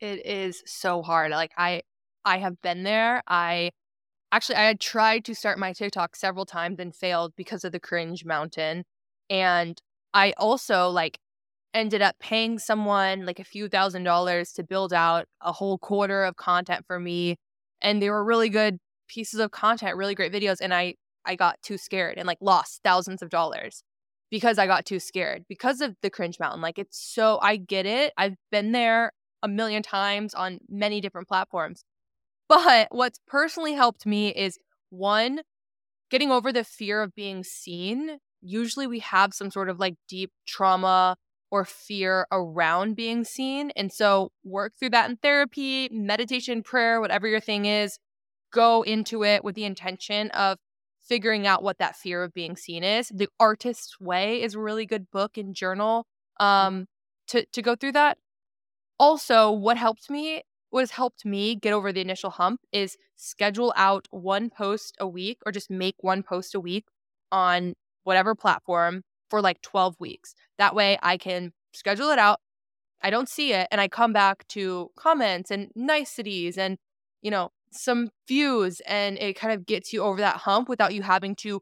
It 0.00 0.26
is 0.26 0.62
so 0.66 1.02
hard. 1.02 1.30
Like 1.30 1.52
I 1.56 1.82
I 2.24 2.38
have 2.38 2.60
been 2.62 2.82
there. 2.82 3.22
I 3.26 3.70
actually 4.32 4.56
I 4.56 4.64
had 4.64 4.80
tried 4.80 5.24
to 5.26 5.34
start 5.34 5.58
my 5.58 5.72
TikTok 5.72 6.16
several 6.16 6.46
times 6.46 6.78
and 6.80 6.94
failed 6.94 7.32
because 7.36 7.64
of 7.64 7.72
the 7.72 7.80
cringe 7.80 8.24
mountain. 8.24 8.84
And 9.30 9.80
I 10.12 10.34
also 10.36 10.88
like 10.88 11.18
ended 11.74 12.00
up 12.00 12.16
paying 12.20 12.58
someone 12.58 13.26
like 13.26 13.40
a 13.40 13.44
few 13.44 13.68
thousand 13.68 14.04
dollars 14.04 14.52
to 14.52 14.62
build 14.62 14.92
out 14.92 15.26
a 15.40 15.52
whole 15.52 15.76
quarter 15.76 16.24
of 16.24 16.36
content 16.36 16.86
for 16.86 17.00
me 17.00 17.36
and 17.82 18.00
they 18.00 18.08
were 18.08 18.24
really 18.24 18.48
good 18.48 18.78
pieces 19.08 19.40
of 19.40 19.50
content, 19.50 19.96
really 19.96 20.14
great 20.14 20.32
videos 20.32 20.58
and 20.60 20.72
I 20.72 20.94
I 21.26 21.36
got 21.36 21.60
too 21.62 21.78
scared 21.78 22.18
and 22.18 22.26
like 22.26 22.38
lost 22.40 22.80
thousands 22.84 23.22
of 23.22 23.30
dollars 23.30 23.82
because 24.30 24.58
I 24.58 24.66
got 24.66 24.84
too 24.84 25.00
scared 25.00 25.44
because 25.48 25.80
of 25.80 25.96
the 26.02 26.10
cringe 26.10 26.38
mountain. 26.38 26.60
Like 26.60 26.78
it's 26.78 26.98
so 26.98 27.38
I 27.42 27.56
get 27.56 27.86
it. 27.86 28.12
I've 28.16 28.36
been 28.50 28.72
there 28.72 29.12
a 29.42 29.48
million 29.48 29.82
times 29.82 30.34
on 30.34 30.58
many 30.68 31.00
different 31.00 31.28
platforms. 31.28 31.84
But 32.48 32.88
what's 32.90 33.20
personally 33.26 33.72
helped 33.72 34.06
me 34.06 34.28
is 34.28 34.58
one, 34.90 35.40
getting 36.10 36.30
over 36.30 36.52
the 36.52 36.64
fear 36.64 37.02
of 37.02 37.14
being 37.14 37.42
seen. 37.42 38.18
Usually 38.42 38.86
we 38.86 38.98
have 39.00 39.32
some 39.32 39.50
sort 39.50 39.70
of 39.70 39.78
like 39.78 39.94
deep 40.08 40.30
trauma 40.46 41.16
or 41.50 41.64
fear 41.64 42.26
around 42.32 42.96
being 42.96 43.24
seen. 43.24 43.70
And 43.76 43.92
so 43.92 44.32
work 44.44 44.72
through 44.78 44.90
that 44.90 45.08
in 45.08 45.16
therapy, 45.16 45.88
meditation, 45.92 46.62
prayer, 46.62 47.00
whatever 47.00 47.28
your 47.28 47.40
thing 47.40 47.66
is. 47.66 47.98
Go 48.52 48.82
into 48.82 49.24
it 49.24 49.44
with 49.44 49.54
the 49.54 49.64
intention 49.64 50.30
of 50.30 50.58
figuring 51.00 51.46
out 51.46 51.62
what 51.62 51.78
that 51.78 51.96
fear 51.96 52.22
of 52.22 52.32
being 52.32 52.56
seen 52.56 52.82
is. 52.82 53.08
The 53.08 53.28
Artist's 53.38 54.00
Way 54.00 54.42
is 54.42 54.54
a 54.54 54.60
really 54.60 54.86
good 54.86 55.10
book 55.10 55.36
and 55.36 55.54
journal 55.54 56.06
um, 56.40 56.86
to, 57.28 57.44
to 57.46 57.62
go 57.62 57.74
through 57.74 57.92
that. 57.92 58.18
Also, 58.98 59.50
what 59.50 59.76
helped 59.76 60.08
me, 60.08 60.42
what 60.70 60.80
has 60.80 60.92
helped 60.92 61.24
me 61.24 61.54
get 61.54 61.72
over 61.72 61.92
the 61.92 62.00
initial 62.00 62.30
hump 62.30 62.60
is 62.72 62.96
schedule 63.16 63.72
out 63.76 64.06
one 64.10 64.50
post 64.50 64.96
a 64.98 65.06
week 65.06 65.38
or 65.44 65.52
just 65.52 65.70
make 65.70 65.96
one 66.00 66.22
post 66.22 66.54
a 66.54 66.60
week 66.60 66.86
on 67.30 67.74
whatever 68.04 68.34
platform 68.34 69.02
for 69.34 69.42
like 69.42 69.60
12 69.62 69.96
weeks. 69.98 70.36
That 70.58 70.76
way 70.76 70.96
I 71.02 71.16
can 71.16 71.52
schedule 71.72 72.10
it 72.10 72.20
out. 72.20 72.38
I 73.02 73.10
don't 73.10 73.28
see 73.28 73.52
it 73.52 73.66
and 73.72 73.80
I 73.80 73.88
come 73.88 74.12
back 74.12 74.46
to 74.50 74.92
comments 74.94 75.50
and 75.50 75.72
niceties 75.74 76.56
and, 76.56 76.78
you 77.20 77.32
know, 77.32 77.50
some 77.72 78.10
views 78.28 78.80
and 78.86 79.18
it 79.18 79.34
kind 79.34 79.52
of 79.52 79.66
gets 79.66 79.92
you 79.92 80.02
over 80.04 80.20
that 80.20 80.36
hump 80.36 80.68
without 80.68 80.94
you 80.94 81.02
having 81.02 81.34
to 81.40 81.60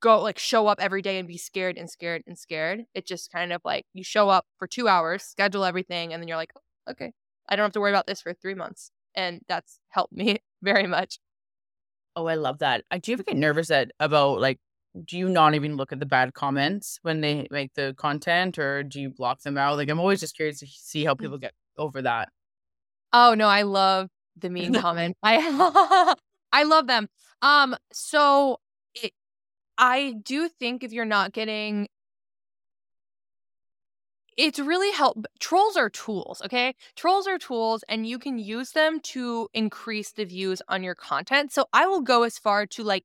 go 0.00 0.20
like 0.20 0.36
show 0.36 0.66
up 0.66 0.80
every 0.80 1.00
day 1.00 1.20
and 1.20 1.28
be 1.28 1.38
scared 1.38 1.78
and 1.78 1.88
scared 1.88 2.24
and 2.26 2.36
scared. 2.36 2.86
It 2.92 3.06
just 3.06 3.30
kind 3.30 3.52
of 3.52 3.60
like 3.64 3.84
you 3.92 4.02
show 4.02 4.28
up 4.28 4.46
for 4.58 4.66
two 4.66 4.88
hours, 4.88 5.22
schedule 5.22 5.64
everything, 5.64 6.12
and 6.12 6.20
then 6.20 6.26
you're 6.26 6.36
like, 6.36 6.50
oh, 6.58 6.90
okay, 6.90 7.12
I 7.48 7.54
don't 7.54 7.66
have 7.66 7.72
to 7.74 7.80
worry 7.80 7.92
about 7.92 8.08
this 8.08 8.20
for 8.20 8.34
three 8.34 8.54
months. 8.54 8.90
And 9.14 9.42
that's 9.46 9.78
helped 9.90 10.12
me 10.12 10.38
very 10.60 10.88
much. 10.88 11.20
Oh, 12.16 12.26
I 12.26 12.34
love 12.34 12.58
that. 12.58 12.82
Do 12.90 13.12
you 13.12 13.14
ever 13.14 13.22
get 13.22 13.36
nervous 13.36 13.70
at, 13.70 13.92
about 14.00 14.40
like, 14.40 14.58
do 15.04 15.16
you 15.16 15.28
not 15.28 15.54
even 15.54 15.76
look 15.76 15.92
at 15.92 16.00
the 16.00 16.06
bad 16.06 16.34
comments 16.34 16.98
when 17.02 17.20
they 17.20 17.46
make 17.50 17.74
the 17.74 17.94
content 17.96 18.58
or 18.58 18.82
do 18.82 19.00
you 19.00 19.10
block 19.10 19.40
them 19.40 19.56
out? 19.56 19.76
Like, 19.76 19.88
I'm 19.88 20.00
always 20.00 20.20
just 20.20 20.36
curious 20.36 20.60
to 20.60 20.66
see 20.66 21.04
how 21.04 21.14
people 21.14 21.38
get 21.38 21.54
over 21.78 22.02
that. 22.02 22.28
Oh, 23.12 23.34
no, 23.34 23.48
I 23.48 23.62
love 23.62 24.10
the 24.36 24.50
mean 24.50 24.74
comment. 24.74 25.16
I, 25.22 26.14
I 26.52 26.62
love 26.64 26.86
them. 26.86 27.08
Um, 27.40 27.76
so 27.92 28.58
it, 28.94 29.12
I 29.78 30.14
do 30.22 30.48
think 30.48 30.84
if 30.84 30.92
you're 30.92 31.04
not 31.04 31.32
getting 31.32 31.88
it's 34.36 34.58
really 34.58 34.90
help 34.92 35.26
trolls 35.40 35.76
are 35.76 35.90
tools 35.90 36.40
okay 36.42 36.74
trolls 36.96 37.26
are 37.26 37.38
tools 37.38 37.84
and 37.88 38.06
you 38.06 38.18
can 38.18 38.38
use 38.38 38.70
them 38.72 38.98
to 39.00 39.48
increase 39.52 40.12
the 40.12 40.24
views 40.24 40.62
on 40.68 40.82
your 40.82 40.94
content 40.94 41.52
so 41.52 41.66
i 41.72 41.86
will 41.86 42.00
go 42.00 42.22
as 42.22 42.38
far 42.38 42.64
to 42.66 42.82
like 42.82 43.04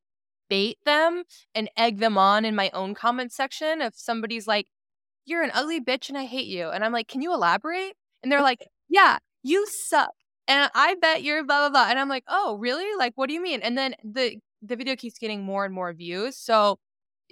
bait 0.49 0.77
them 0.85 1.23
and 1.53 1.69
egg 1.77 1.99
them 1.99 2.17
on 2.17 2.45
in 2.45 2.55
my 2.55 2.69
own 2.73 2.93
comment 2.93 3.31
section 3.31 3.81
if 3.81 3.93
somebody's 3.95 4.47
like 4.47 4.67
you're 5.25 5.43
an 5.43 5.51
ugly 5.53 5.79
bitch 5.79 6.09
and 6.09 6.17
i 6.17 6.25
hate 6.25 6.47
you 6.47 6.69
and 6.69 6.83
i'm 6.83 6.93
like 6.93 7.07
can 7.07 7.21
you 7.21 7.33
elaborate 7.33 7.93
and 8.23 8.31
they're 8.31 8.41
like 8.41 8.67
yeah 8.89 9.17
you 9.43 9.65
suck 9.67 10.11
and 10.47 10.69
i 10.73 10.95
bet 10.95 11.23
you're 11.23 11.43
blah 11.43 11.59
blah 11.59 11.69
blah 11.69 11.89
and 11.89 11.99
i'm 11.99 12.09
like 12.09 12.23
oh 12.27 12.57
really 12.59 12.85
like 12.97 13.13
what 13.15 13.27
do 13.27 13.33
you 13.33 13.41
mean 13.41 13.61
and 13.61 13.77
then 13.77 13.95
the 14.03 14.37
the 14.61 14.75
video 14.75 14.95
keeps 14.95 15.19
getting 15.19 15.43
more 15.43 15.65
and 15.65 15.73
more 15.73 15.93
views 15.93 16.37
so 16.37 16.79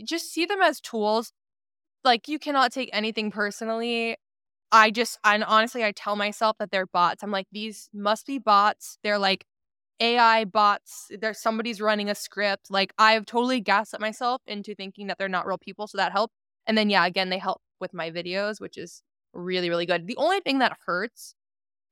just 0.03 0.31
see 0.31 0.45
them 0.45 0.61
as 0.61 0.81
tools 0.81 1.31
like 2.05 2.27
you 2.27 2.39
cannot 2.39 2.71
take 2.71 2.89
anything 2.93 3.31
personally. 3.31 4.15
I 4.71 4.91
just 4.91 5.17
and 5.23 5.43
honestly 5.43 5.83
I 5.83 5.91
tell 5.91 6.15
myself 6.15 6.57
that 6.59 6.71
they're 6.71 6.85
bots. 6.85 7.23
I'm 7.23 7.31
like 7.31 7.47
these 7.51 7.89
must 7.93 8.27
be 8.27 8.39
bots. 8.39 8.97
They're 9.03 9.19
like 9.19 9.45
AI 9.99 10.45
bots. 10.45 11.09
There's 11.09 11.41
somebody's 11.41 11.81
running 11.81 12.09
a 12.09 12.15
script. 12.15 12.69
Like 12.69 12.93
I've 12.97 13.25
totally 13.25 13.61
gaslit 13.61 14.01
myself 14.01 14.41
into 14.47 14.75
thinking 14.75 15.07
that 15.07 15.17
they're 15.17 15.29
not 15.29 15.47
real 15.47 15.57
people, 15.57 15.87
so 15.87 15.97
that 15.97 16.11
helped. 16.11 16.33
And 16.67 16.77
then 16.77 16.89
yeah, 16.89 17.05
again 17.05 17.29
they 17.29 17.37
help 17.37 17.61
with 17.79 17.93
my 17.93 18.11
videos, 18.11 18.59
which 18.59 18.77
is 18.77 19.01
really 19.33 19.69
really 19.69 19.85
good. 19.85 20.07
The 20.07 20.17
only 20.17 20.39
thing 20.41 20.59
that 20.59 20.77
hurts 20.85 21.35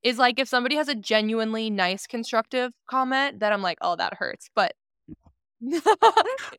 is 0.04 0.18
like 0.18 0.40
if 0.40 0.48
somebody 0.48 0.76
has 0.76 0.90
a 0.90 0.96
genuinely 0.96 1.70
nice 1.70 2.08
constructive 2.08 2.74
comment, 2.90 3.40
that 3.40 3.54
I'm 3.54 3.62
like, 3.62 3.78
"Oh, 3.82 3.96
that 3.96 4.16
hurts." 4.16 4.50
But 4.56 4.74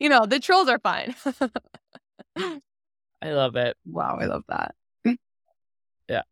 you 0.00 0.08
know, 0.08 0.26
the 0.26 0.40
trolls 0.40 0.68
are 0.68 0.78
fine. 0.78 1.14
I 2.36 3.32
love 3.32 3.56
it. 3.56 3.76
Wow, 3.86 4.18
I 4.20 4.26
love 4.26 4.44
that. 4.48 4.74
yeah. 6.08 6.22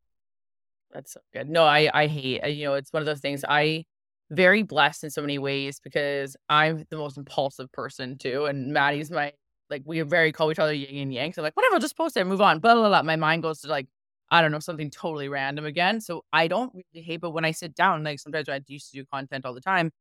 That's 0.93 1.13
so 1.13 1.21
good. 1.33 1.49
No, 1.49 1.65
I 1.65 1.91
I 1.93 2.07
hate, 2.07 2.47
you 2.49 2.67
know, 2.67 2.75
it's 2.75 2.93
one 2.93 3.03
of 3.03 3.07
those 3.07 3.21
things 3.21 3.45
I 3.49 3.85
very 4.33 4.63
blessed 4.63 5.05
in 5.05 5.11
so 5.11 5.21
many 5.21 5.39
ways 5.39 5.81
because 5.83 6.37
I'm 6.49 6.85
the 6.91 6.97
most 6.97 7.19
impulsive 7.19 7.71
person 7.73 8.19
too. 8.19 8.47
And 8.47 8.73
Maddie's 8.73 9.11
my 9.11 9.33
like 9.71 9.83
we 9.85 10.01
very 10.03 10.33
call 10.33 10.51
each 10.51 10.59
other 10.59 10.73
yin 10.73 11.03
and 11.03 11.15
yang. 11.15 11.33
So 11.33 11.43
like, 11.43 11.57
whatever, 11.57 11.79
just 11.79 11.97
post 11.97 12.17
it 12.17 12.21
and 12.21 12.29
move 12.29 12.41
on. 12.41 12.59
Blah 12.59 12.75
blah 12.75 12.89
blah. 12.89 13.03
My 13.03 13.17
mind 13.17 13.43
goes 13.43 13.61
to 13.61 13.69
like, 13.69 13.87
I 14.31 14.41
don't 14.41 14.51
know, 14.53 14.59
something 14.59 14.91
totally 14.91 15.29
random 15.29 15.65
again. 15.67 16.01
So 16.01 16.25
I 16.33 16.49
don't 16.49 16.73
really 16.75 17.05
hate, 17.05 17.21
but 17.21 17.31
when 17.31 17.45
I 17.45 17.53
sit 17.53 17.75
down, 17.75 18.03
like 18.05 18.19
sometimes 18.19 18.49
I 18.49 18.61
used 18.67 18.91
to 18.91 18.99
do 18.99 19.05
content 19.13 19.45
all 19.45 19.55
the 19.55 19.61
time, 19.61 19.93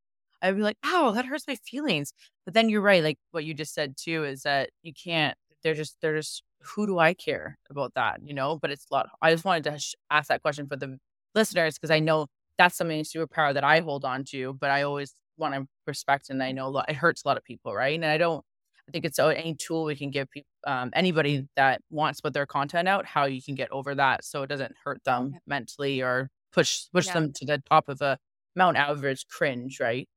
I'd 0.42 0.56
be 0.56 0.62
like, 0.62 0.78
oh, 0.86 1.12
that 1.14 1.26
hurts 1.26 1.48
my 1.48 1.56
feelings. 1.56 2.14
But 2.46 2.54
then 2.54 2.70
you're 2.70 2.82
right, 2.82 3.04
like 3.04 3.20
what 3.32 3.46
you 3.46 3.54
just 3.54 3.74
said 3.74 3.96
too, 3.98 4.24
is 4.24 4.44
that 4.44 4.70
you 4.82 4.94
can't 4.94 5.38
they're 5.64 5.76
just 5.76 5.98
they're 6.02 6.18
just 6.18 6.44
who 6.64 6.86
do 6.88 7.00
I 7.00 7.14
care 7.14 7.58
about 7.70 7.94
that, 7.96 8.22
you 8.24 8.34
know? 8.34 8.58
But 8.62 8.72
it's 8.72 8.86
a 8.92 8.94
lot. 8.94 9.10
I 9.22 9.32
just 9.32 9.46
wanted 9.46 9.64
to 9.66 9.80
ask 10.10 10.30
that 10.30 10.42
question 10.42 10.68
for 10.68 10.76
the 10.76 10.98
listeners 11.36 11.76
because 11.76 11.92
I 11.92 12.00
know 12.00 12.28
that's 12.62 12.78
something 12.78 13.02
superpower 13.02 13.56
that 13.56 13.64
I 13.64 13.80
hold 13.80 14.06
on 14.06 14.24
to, 14.26 14.54
but 14.54 14.70
I 14.70 14.84
always 14.84 15.16
want 15.36 15.56
to 15.56 15.66
respect 15.88 16.30
and 16.30 16.44
I 16.44 16.52
know 16.52 16.78
it 16.88 16.96
hurts 16.96 17.24
a 17.26 17.28
lot 17.28 17.38
of 17.38 17.44
people, 17.44 17.74
right? 17.74 17.96
And 17.96 18.06
I 18.06 18.18
don't. 18.20 18.46
I 18.88 18.92
think 18.92 19.06
it's 19.06 19.20
any 19.20 19.56
tool 19.56 19.86
we 19.86 19.96
can 19.96 20.12
give 20.12 20.30
people, 20.30 20.50
um, 20.68 20.92
anybody 20.94 21.48
that 21.56 21.82
wants 21.90 22.18
to 22.18 22.24
put 22.24 22.34
their 22.34 22.46
content 22.46 22.88
out, 22.88 23.06
how 23.06 23.26
you 23.26 23.42
can 23.42 23.56
get 23.56 23.72
over 23.72 23.96
that 23.96 24.26
so 24.26 24.44
it 24.44 24.48
doesn't 24.48 24.74
hurt 24.84 25.04
them 25.06 25.36
mentally 25.48 26.02
or 26.02 26.30
push 26.52 26.84
push 26.94 27.08
yeah. 27.08 27.14
them 27.14 27.32
to 27.34 27.46
the 27.46 27.64
top 27.70 27.90
of 27.90 28.02
a 28.02 28.18
Mount 28.56 28.78
Everest 28.78 29.28
cringe, 29.30 29.80
right? 29.80 30.08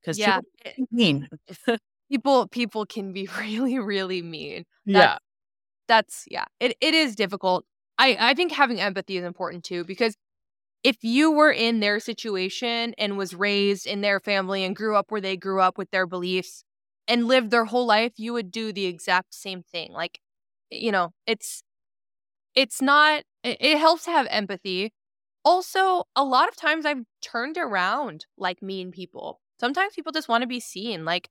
Because 0.00 0.18
yeah, 0.18 0.40
mean 0.90 1.28
people 2.10 2.48
people 2.48 2.84
can 2.84 3.12
be 3.12 3.28
really 3.38 3.78
really 3.78 4.22
mean. 4.22 4.64
That's, 4.86 4.98
yeah, 4.98 5.18
that's 5.86 6.24
yeah. 6.28 6.46
It 6.58 6.76
it 6.80 6.94
is 6.94 7.14
difficult. 7.14 7.64
I 7.98 8.16
I 8.18 8.34
think 8.34 8.50
having 8.50 8.80
empathy 8.80 9.18
is 9.18 9.24
important 9.24 9.62
too 9.62 9.84
because 9.84 10.16
if 10.82 10.98
you 11.02 11.30
were 11.30 11.52
in 11.52 11.80
their 11.80 12.00
situation 12.00 12.94
and 12.98 13.16
was 13.16 13.34
raised 13.34 13.86
in 13.86 14.00
their 14.00 14.18
family 14.18 14.64
and 14.64 14.74
grew 14.74 14.96
up 14.96 15.10
where 15.10 15.20
they 15.20 15.36
grew 15.36 15.60
up 15.60 15.78
with 15.78 15.90
their 15.90 16.06
beliefs 16.06 16.64
and 17.06 17.26
lived 17.28 17.50
their 17.50 17.66
whole 17.66 17.86
life, 17.86 18.12
you 18.16 18.32
would 18.32 18.50
do 18.50 18.72
the 18.72 18.86
exact 18.86 19.34
same 19.34 19.62
thing. 19.62 19.92
Like, 19.92 20.20
you 20.70 20.90
know, 20.92 21.12
it's 21.26 21.62
it's 22.54 22.82
not 22.82 23.22
it, 23.44 23.78
helps 23.78 24.04
to 24.04 24.10
have 24.10 24.26
empathy. 24.30 24.92
Also, 25.44 26.04
a 26.14 26.24
lot 26.24 26.48
of 26.48 26.56
times 26.56 26.86
I've 26.86 27.04
turned 27.20 27.58
around 27.58 28.26
like 28.36 28.62
mean 28.62 28.92
people. 28.92 29.40
Sometimes 29.58 29.94
people 29.94 30.12
just 30.12 30.28
want 30.28 30.42
to 30.42 30.48
be 30.48 30.60
seen. 30.60 31.04
Like 31.04 31.28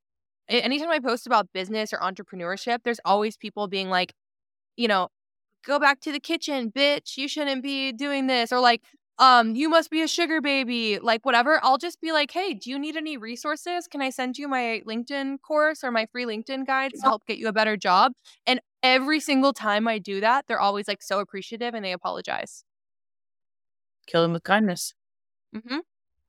anytime 0.50 0.90
I 0.90 1.00
post 1.00 1.28
about 1.28 1.54
business 1.54 1.94
or 1.94 2.00
entrepreneurship, 2.00 2.80
there's 2.84 3.00
always 3.06 3.38
people 3.38 3.68
being 3.68 3.90
like, 3.90 4.14
you 4.78 4.88
know, 4.88 5.10
go 5.66 5.80
back 5.80 6.02
to 6.02 6.12
the 6.12 6.20
kitchen, 6.20 6.72
bitch. 6.72 7.18
You 7.18 7.28
shouldn't 7.28 7.64
be 7.64 7.92
doing 7.92 8.28
this. 8.28 8.52
Or 8.52 8.60
like, 8.60 8.82
um, 9.22 9.56
you 9.56 9.70
must 9.70 9.92
be 9.92 10.02
a 10.02 10.08
sugar 10.08 10.42
baby, 10.42 10.98
like 11.00 11.24
whatever. 11.26 11.60
I'll 11.64 11.78
just 11.78 12.02
be 12.02 12.12
like, 12.12 12.32
hey, 12.32 12.56
do 12.56 12.72
you 12.72 12.80
need 12.80 12.98
any 12.98 13.18
resources? 13.18 13.88
Can 13.88 14.02
I 14.02 14.10
send 14.10 14.40
you 14.40 14.48
my 14.48 14.82
LinkedIn 14.88 15.42
course 15.44 15.84
or 15.84 15.92
my 15.92 16.08
free 16.08 16.26
LinkedIn 16.26 16.66
guides 16.66 17.00
to 17.02 17.06
help 17.08 17.28
get 17.28 17.38
you 17.38 17.48
a 17.48 17.54
better 17.54 17.78
job? 17.78 18.14
And 18.48 18.60
every 18.82 19.20
single 19.20 19.54
time 19.54 19.88
I 19.88 20.00
do 20.00 20.22
that, 20.22 20.46
they're 20.48 20.60
always 20.60 20.88
like 20.88 21.04
so 21.04 21.20
appreciative 21.20 21.76
and 21.76 21.86
they 21.86 21.92
apologize. 21.92 22.66
Kill 24.08 24.24
them 24.24 24.34
with 24.34 24.44
kindness. 24.44 24.96
Mm-hmm. 25.56 25.80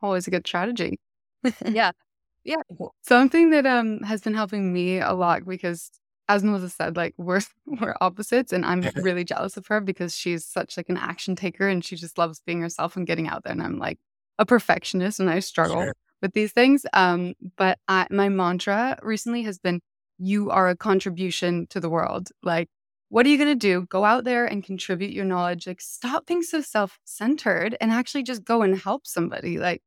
Always 0.03 0.27
a 0.27 0.31
good 0.31 0.47
strategy. 0.47 1.01
yeah. 1.67 1.93
Yeah. 2.45 2.57
Something 3.03 3.51
that 3.51 3.67
um 3.67 4.01
has 4.01 4.21
been 4.21 4.35
helping 4.35 4.73
me 4.73 4.99
a 4.99 5.13
lot 5.13 5.45
because 5.47 5.93
as 6.29 6.43
Melissa 6.43 6.71
said, 6.71 6.97
like 6.97 7.15
we're 7.17 7.41
we're 7.67 7.95
opposites, 8.01 8.53
and 8.53 8.65
I'm 8.65 8.81
really 8.97 9.25
jealous 9.25 9.57
of 9.57 9.67
her 9.69 9.81
because 9.81 10.17
she's 10.17 10.45
such 10.45 10.77
like 10.77 10.89
an 10.89 10.97
action 10.97 11.37
taker 11.37 11.69
and 11.69 11.85
she 11.85 11.97
just 11.97 12.19
loves 12.19 12.41
being 12.41 12.61
herself 12.61 12.97
and 12.97 13.07
getting 13.07 13.29
out 13.29 13.45
there. 13.45 13.53
And 13.53 13.63
I'm 13.63 13.79
like 13.79 13.99
a 14.39 14.47
perfectionist, 14.47 15.21
and 15.21 15.31
I 15.31 15.41
struggle 15.41 15.83
sure. 15.83 15.95
with 16.21 16.33
these 16.33 16.53
things. 16.53 16.87
Um, 16.93 17.35
but 17.57 17.79
I, 17.89 18.07
my 18.11 18.29
mantra 18.29 18.99
recently 19.03 19.43
has 19.43 19.59
been, 19.59 19.81
"You 20.19 20.51
are 20.51 20.69
a 20.69 20.77
contribution 20.77 21.67
to 21.69 21.81
the 21.81 21.91
world." 21.91 22.31
Like, 22.43 22.69
what 23.09 23.27
are 23.27 23.29
you 23.29 23.39
gonna 23.39 23.55
do? 23.55 23.87
Go 23.89 24.05
out 24.05 24.25
there 24.25 24.47
and 24.47 24.65
contribute 24.65 25.13
your 25.13 25.25
knowledge. 25.25 25.67
Like, 25.67 25.81
stop 25.81 26.27
being 26.27 26.43
so 26.43 26.61
self 26.61 26.99
centered 27.05 27.77
and 27.81 27.91
actually 27.91 28.23
just 28.23 28.45
go 28.45 28.63
and 28.63 28.79
help 28.79 29.07
somebody. 29.07 29.59
Like 29.59 29.83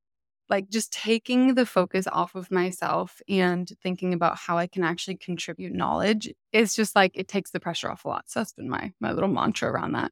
like 0.50 0.70
just 0.70 0.92
taking 0.92 1.56
the 1.56 1.66
focus 1.66 2.08
off 2.12 2.36
of 2.36 2.52
myself 2.52 3.22
and 3.28 3.72
thinking 3.82 4.14
about 4.14 4.38
how 4.38 4.58
I 4.58 4.68
can 4.68 4.84
actually 4.84 5.18
contribute 5.18 5.74
knowledge 5.74 6.32
is 6.52 6.76
just 6.76 6.96
like 6.96 7.12
it 7.16 7.28
takes 7.28 7.52
the 7.52 7.60
pressure 7.60 7.90
off 7.90 8.06
a 8.06 8.10
lot. 8.10 8.26
So 8.28 8.40
that's 8.40 8.54
been 8.54 8.70
my 8.70 8.94
my 9.00 9.12
little 9.12 9.30
mantra 9.30 9.70
around 9.72 9.94
that. 9.94 10.12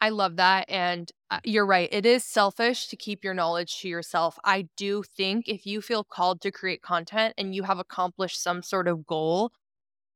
I 0.00 0.10
love 0.10 0.36
that 0.36 0.66
and 0.68 1.10
uh, 1.30 1.40
you're 1.44 1.64
right. 1.64 1.88
It 1.90 2.04
is 2.04 2.24
selfish 2.24 2.88
to 2.88 2.96
keep 2.96 3.24
your 3.24 3.32
knowledge 3.32 3.80
to 3.80 3.88
yourself. 3.88 4.38
I 4.44 4.68
do 4.76 5.02
think 5.02 5.48
if 5.48 5.64
you 5.64 5.80
feel 5.80 6.04
called 6.04 6.42
to 6.42 6.50
create 6.50 6.82
content 6.82 7.34
and 7.38 7.54
you 7.54 7.62
have 7.62 7.78
accomplished 7.78 8.42
some 8.42 8.62
sort 8.62 8.86
of 8.86 9.06
goal, 9.06 9.52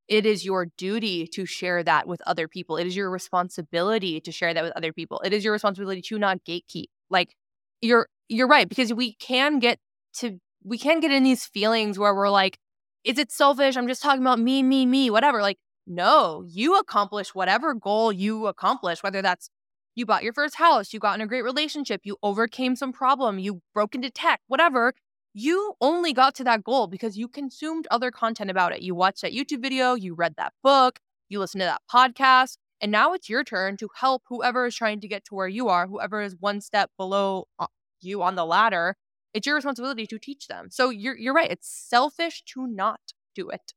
it 0.06 0.26
is 0.26 0.44
your 0.44 0.66
duty 0.76 1.26
to 1.28 1.46
share 1.46 1.82
that 1.84 2.06
with 2.06 2.20
other 2.26 2.48
people. 2.48 2.76
It 2.76 2.86
is 2.86 2.96
your 2.96 3.10
responsibility 3.10 4.20
to 4.20 4.32
share 4.32 4.52
that 4.52 4.64
with 4.64 4.72
other 4.76 4.92
people. 4.92 5.20
It 5.24 5.32
is 5.32 5.44
your 5.44 5.52
responsibility 5.52 6.02
to 6.02 6.18
not 6.18 6.44
gatekeep. 6.44 6.88
Like 7.08 7.34
you're 7.80 8.08
you're 8.28 8.48
right 8.48 8.68
because 8.68 8.92
we 8.92 9.14
can 9.14 9.58
get 9.58 9.78
to 10.14 10.38
we 10.64 10.78
can 10.78 11.00
get 11.00 11.10
in 11.10 11.22
these 11.22 11.46
feelings 11.46 11.98
where 11.98 12.14
we're 12.14 12.30
like 12.30 12.58
is 13.04 13.16
it 13.16 13.30
selfish? 13.30 13.76
I'm 13.76 13.88
just 13.88 14.02
talking 14.02 14.22
about 14.22 14.38
me 14.38 14.62
me 14.62 14.84
me 14.86 15.10
whatever 15.10 15.40
like 15.40 15.58
no 15.86 16.44
you 16.46 16.78
accomplish 16.78 17.34
whatever 17.34 17.74
goal 17.74 18.12
you 18.12 18.46
accomplish 18.46 19.02
whether 19.02 19.22
that's 19.22 19.48
you 19.94 20.04
bought 20.04 20.22
your 20.22 20.34
first 20.34 20.56
house 20.56 20.92
you 20.92 21.00
got 21.00 21.14
in 21.14 21.22
a 21.22 21.26
great 21.26 21.42
relationship 21.42 22.02
you 22.04 22.16
overcame 22.22 22.76
some 22.76 22.92
problem 22.92 23.38
you 23.38 23.62
broke 23.72 23.94
into 23.94 24.10
tech 24.10 24.40
whatever 24.48 24.92
you 25.32 25.74
only 25.80 26.12
got 26.12 26.34
to 26.34 26.44
that 26.44 26.64
goal 26.64 26.88
because 26.88 27.16
you 27.16 27.28
consumed 27.28 27.86
other 27.90 28.10
content 28.10 28.50
about 28.50 28.72
it. 28.72 28.82
You 28.82 28.94
watched 28.94 29.22
that 29.22 29.32
youtube 29.32 29.62
video 29.62 29.94
you 29.94 30.14
read 30.14 30.34
that 30.36 30.52
book 30.62 30.98
you 31.30 31.38
listened 31.38 31.62
to 31.62 31.66
that 31.66 31.80
podcast 31.90 32.58
and 32.82 32.92
now 32.92 33.14
it's 33.14 33.30
your 33.30 33.42
turn 33.42 33.78
to 33.78 33.88
help 33.94 34.22
whoever 34.28 34.66
is 34.66 34.74
trying 34.74 35.00
to 35.00 35.08
get 35.08 35.24
to 35.24 35.34
where 35.34 35.48
you 35.48 35.68
are 35.68 35.86
whoever 35.86 36.20
is 36.20 36.36
one 36.38 36.60
step 36.60 36.90
below 36.98 37.46
uh, 37.58 37.66
you 38.00 38.22
on 38.22 38.34
the 38.36 38.46
ladder, 38.46 38.96
it's 39.34 39.46
your 39.46 39.56
responsibility 39.56 40.06
to 40.06 40.18
teach 40.18 40.48
them. 40.48 40.70
So 40.70 40.90
you're 40.90 41.16
you're 41.16 41.34
right. 41.34 41.50
It's 41.50 41.68
selfish 41.68 42.42
to 42.54 42.66
not 42.66 43.00
do 43.34 43.50
it. 43.50 43.74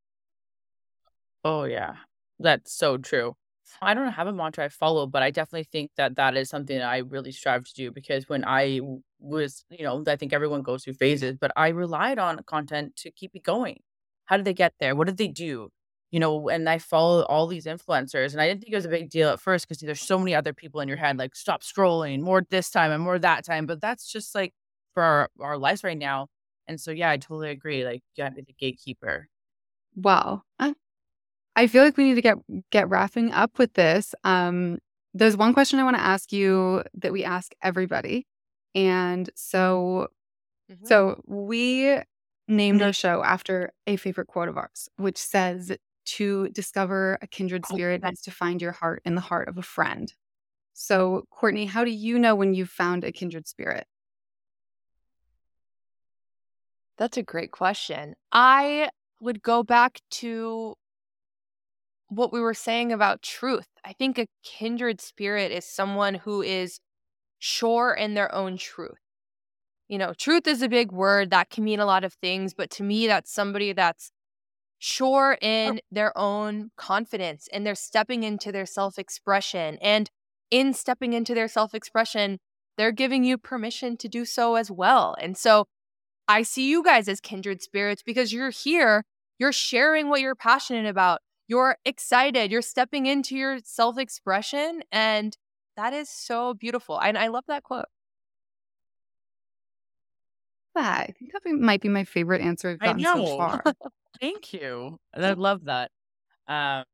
Oh 1.43 1.63
yeah, 1.63 1.97
that's 2.39 2.71
so 2.73 2.97
true. 2.97 3.36
I 3.81 3.93
don't 3.93 4.12
have 4.12 4.27
a 4.27 4.34
mantra 4.34 4.65
I 4.65 4.69
follow, 4.69 5.07
but 5.07 5.23
I 5.23 5.31
definitely 5.31 5.63
think 5.63 5.91
that 5.95 6.15
that 6.17 6.36
is 6.36 6.49
something 6.49 6.77
that 6.77 6.88
I 6.89 6.97
really 6.99 7.31
strive 7.31 7.63
to 7.65 7.73
do 7.73 7.91
because 7.91 8.27
when 8.27 8.43
I 8.45 8.81
was, 9.19 9.63
you 9.69 9.84
know, 9.86 10.03
I 10.07 10.17
think 10.17 10.34
everyone 10.34 10.62
goes 10.62 10.84
through 10.84 10.95
phases, 10.95 11.38
but 11.39 11.51
I 11.55 11.69
relied 11.69 12.19
on 12.19 12.43
content 12.43 12.95
to 12.97 13.12
keep 13.12 13.31
it 13.36 13.43
going. 13.43 13.81
How 14.25 14.38
did 14.38 14.45
they 14.45 14.53
get 14.53 14.73
there? 14.79 14.95
What 14.95 15.07
did 15.07 15.17
they 15.17 15.27
do? 15.29 15.69
You 16.12 16.19
know, 16.19 16.50
and 16.50 16.67
I 16.69 16.78
follow 16.78 17.24
all 17.24 17.47
these 17.47 17.65
influencers, 17.65 18.34
and 18.34 18.41
I 18.41 18.47
didn't 18.47 18.62
think 18.62 18.74
it 18.74 18.78
was 18.78 18.86
a 18.86 18.89
big 18.89 19.10
deal 19.10 19.30
at 19.30 19.39
first 19.39 19.67
because 19.67 19.82
there's 19.82 20.02
so 20.02 20.19
many 20.19 20.36
other 20.36 20.54
people 20.54 20.82
in 20.82 20.88
your 20.88 20.97
head, 20.97 21.17
like 21.17 21.36
stop 21.36 21.63
scrolling, 21.63 22.21
more 22.21 22.43
this 22.50 22.69
time 22.69 22.91
and 22.91 23.02
more 23.02 23.17
that 23.17 23.45
time. 23.45 23.65
But 23.65 23.80
that's 23.80 24.12
just 24.12 24.36
like 24.36 24.54
for 24.93 25.04
our, 25.04 25.30
our 25.39 25.58
lives 25.58 25.84
right 25.84 25.97
now. 25.97 26.28
And 26.67 26.80
so, 26.80 26.91
yeah, 26.91 27.10
I 27.10 27.17
totally 27.17 27.50
agree. 27.50 27.86
Like, 27.86 28.02
you 28.15 28.24
got 28.24 28.30
to 28.30 28.36
be 28.36 28.41
the 28.41 28.56
gatekeeper. 28.60 29.28
Wow. 29.95 30.43
I 31.56 31.67
feel 31.67 31.84
like 31.84 31.97
we 31.97 32.06
need 32.06 32.15
to 32.15 32.21
get 32.21 32.38
get 32.71 32.89
wrapping 32.89 33.32
up 33.32 33.58
with 33.58 33.74
this. 33.74 34.15
Um, 34.24 34.80
there's 35.13 35.36
one 35.36 35.54
question 35.54 35.80
I 35.80 35.84
want 35.84 35.97
to 35.97 36.04
ask 36.04 36.32
you 36.32 36.84
that 36.95 37.12
we 37.12 37.24
ask 37.24 37.54
everybody, 37.62 38.26
and 38.74 39.30
so 39.36 40.08
mm-hmm. 40.71 40.86
so 40.86 41.21
we 41.28 41.97
named 42.47 42.80
mm-hmm. 42.80 42.88
our 42.88 42.93
show 42.93 43.24
after 43.24 43.74
a 43.86 43.97
favorite 43.97 44.28
quote 44.28 44.47
of 44.47 44.58
ours, 44.58 44.89
which 44.97 45.17
says, 45.17 45.76
to 46.03 46.49
discover 46.49 47.17
a 47.21 47.27
kindred 47.27 47.63
oh, 47.69 47.73
spirit 47.73 48.01
is 48.03 48.21
to 48.21 48.31
find 48.31 48.61
your 48.61 48.71
heart 48.71 49.01
in 49.05 49.15
the 49.15 49.21
heart 49.21 49.47
of 49.47 49.57
a 49.57 49.63
friend. 49.63 50.13
So, 50.73 51.25
Courtney, 51.29 51.65
how 51.65 51.83
do 51.83 51.91
you 51.91 52.17
know 52.17 52.35
when 52.35 52.53
you've 52.53 52.69
found 52.69 53.03
a 53.03 53.11
kindred 53.11 53.47
spirit? 53.47 53.85
That's 56.97 57.17
a 57.17 57.23
great 57.23 57.51
question. 57.51 58.15
I 58.31 58.89
would 59.19 59.41
go 59.41 59.63
back 59.63 60.01
to 60.11 60.75
what 62.09 62.33
we 62.33 62.41
were 62.41 62.53
saying 62.53 62.91
about 62.91 63.21
truth. 63.21 63.67
I 63.85 63.93
think 63.93 64.17
a 64.17 64.27
kindred 64.43 64.99
spirit 64.99 65.51
is 65.51 65.65
someone 65.65 66.15
who 66.15 66.41
is 66.41 66.79
sure 67.39 67.93
in 67.93 68.13
their 68.13 68.33
own 68.35 68.57
truth. 68.57 68.99
You 69.87 69.97
know, 69.97 70.13
truth 70.13 70.47
is 70.47 70.61
a 70.61 70.69
big 70.69 70.91
word 70.91 71.31
that 71.31 71.49
can 71.49 71.63
mean 71.63 71.79
a 71.79 71.85
lot 71.85 72.03
of 72.03 72.13
things, 72.13 72.53
but 72.53 72.69
to 72.71 72.83
me, 72.83 73.07
that's 73.07 73.31
somebody 73.33 73.73
that's 73.73 74.11
sure 74.82 75.38
in 75.41 75.80
their 75.91 76.12
own 76.17 76.72
confidence 76.76 77.48
and 77.54 77.65
they're 77.65 77.76
stepping 77.76 78.24
into 78.24 78.52
their 78.52 78.65
self 78.65 78.98
expression. 78.98 79.78
And 79.80 80.10
in 80.50 80.74
stepping 80.74 81.13
into 81.13 81.36
their 81.36 81.48
self 81.48 81.76
expression, 81.76 82.39
they're 82.78 82.91
giving 82.91 83.24
you 83.24 83.38
permission 83.38 83.96
to 83.98 84.10
do 84.10 84.26
so 84.26 84.56
as 84.56 84.72
well. 84.72 85.15
And 85.22 85.38
so 85.38 85.67
I 86.28 86.41
see 86.41 86.67
you 86.67 86.84
guys 86.84 87.08
as 87.08 87.20
kindred 87.20 87.62
spirits 87.62 88.02
because 88.04 88.34
you're 88.34 88.50
here, 88.50 89.06
you're 89.38 89.52
sharing 89.52 90.10
what 90.10 90.20
you're 90.22 90.36
passionate 90.36 90.88
about, 90.88 91.22
you're 91.48 91.78
excited, 91.86 92.52
you're 92.52 92.63
stepping 92.63 93.06
into 93.06 93.36
your 93.38 93.60
self 93.63 94.00
expression. 94.00 94.82
And 94.91 95.38
that 95.78 95.94
is 95.94 96.10
so 96.10 96.56
beautiful. 96.56 97.00
And 97.00 97.20
I 97.20 97.28
love 97.28 97.44
that 97.48 97.62
quote. 97.63 97.86
I 100.76 101.13
think 101.20 101.34
that 101.34 101.52
might 101.52 101.82
be 101.82 101.89
my 101.89 102.04
favorite 102.04 102.41
answer 102.41 102.70
I've 102.70 102.80
gotten 102.80 103.04
so 103.04 103.38
far. 103.38 103.63
Thank 104.19 104.54
you. 104.54 104.97
I 105.13 105.32
love 105.34 105.65
that. 105.65 105.91
Um, 106.47 106.86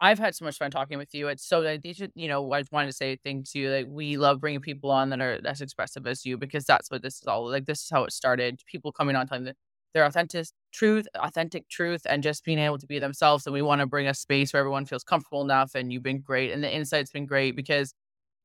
I've 0.00 0.18
had 0.18 0.34
so 0.34 0.44
much 0.46 0.58
fun 0.58 0.70
talking 0.70 0.98
with 0.98 1.14
you. 1.14 1.28
It's 1.28 1.46
so 1.46 1.62
that 1.62 1.82
these 1.82 2.00
you 2.14 2.28
know, 2.28 2.52
I 2.52 2.60
just 2.60 2.72
wanted 2.72 2.88
to 2.88 2.92
say 2.94 3.16
things 3.24 3.52
to 3.52 3.58
you. 3.60 3.70
Like 3.70 3.86
we 3.90 4.16
love 4.18 4.40
bringing 4.40 4.60
people 4.60 4.90
on 4.90 5.10
that 5.10 5.20
are 5.20 5.40
as 5.46 5.60
expressive 5.62 6.06
as 6.06 6.26
you 6.26 6.38
because 6.38 6.64
that's 6.66 6.90
what 6.90 7.02
this 7.02 7.16
is 7.22 7.26
all 7.28 7.50
like. 7.50 7.66
This 7.66 7.82
is 7.84 7.90
how 7.90 8.04
it 8.04 8.12
started. 8.12 8.60
People 8.66 8.92
coming 8.92 9.16
on 9.16 9.26
telling 9.28 9.52
their 9.94 10.04
authentic 10.06 10.48
truth, 10.72 11.06
authentic 11.16 11.68
truth, 11.68 12.02
and 12.08 12.22
just 12.22 12.44
being 12.44 12.58
able 12.60 12.78
to 12.78 12.86
be 12.86 12.98
themselves. 13.00 13.46
And 13.46 13.54
we 13.54 13.62
want 13.62 13.80
to 13.82 13.86
bring 13.86 14.08
a 14.08 14.14
space 14.14 14.52
where 14.52 14.60
everyone 14.60 14.86
feels 14.86 15.04
comfortable 15.04 15.42
enough. 15.42 15.74
And 15.74 15.92
you've 15.92 16.02
been 16.04 16.20
great, 16.22 16.52
and 16.52 16.64
the 16.64 16.74
insight's 16.74 17.12
been 17.12 17.26
great 17.26 17.56
because, 17.56 17.94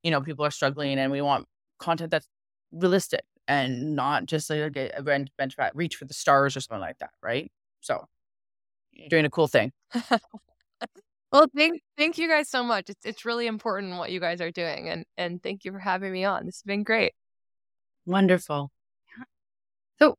you 0.04 0.12
know, 0.12 0.22
people 0.22 0.46
are 0.46 0.52
struggling, 0.52 0.98
and 1.00 1.12
we 1.12 1.22
want 1.22 1.48
content 1.80 2.12
that's 2.12 2.28
realistic 2.72 3.24
and 3.48 3.96
not 3.96 4.26
just 4.26 4.50
like 4.50 4.76
a 4.78 5.04
bench, 5.04 5.30
bench 5.38 5.56
reach 5.76 5.96
for 5.96 6.06
the 6.06 6.14
stars 6.14 6.58
or 6.58 6.62
something 6.62 6.82
like 6.82 6.98
that, 7.00 7.12
right? 7.24 7.52
So 7.82 8.06
doing 9.10 9.26
a 9.26 9.30
cool 9.30 9.48
thing. 9.48 9.72
well, 11.32 11.48
thank 11.56 11.82
thank 11.98 12.18
you 12.18 12.28
guys 12.28 12.50
so 12.50 12.64
much. 12.64 12.90
It's 12.90 13.06
it's 13.06 13.26
really 13.26 13.48
important 13.48 13.98
what 13.98 14.12
you 14.12 14.20
guys 14.20 14.42
are 14.42 14.52
doing, 14.52 14.90
and 14.90 15.06
and 15.18 15.42
thank 15.42 15.66
you 15.66 15.72
for 15.72 15.80
having 15.80 16.12
me 16.12 16.24
on. 16.26 16.46
This 16.46 16.58
has 16.58 16.64
been 16.64 16.84
great. 16.84 17.14
Wonderful. 18.06 18.72
So, 20.00 20.16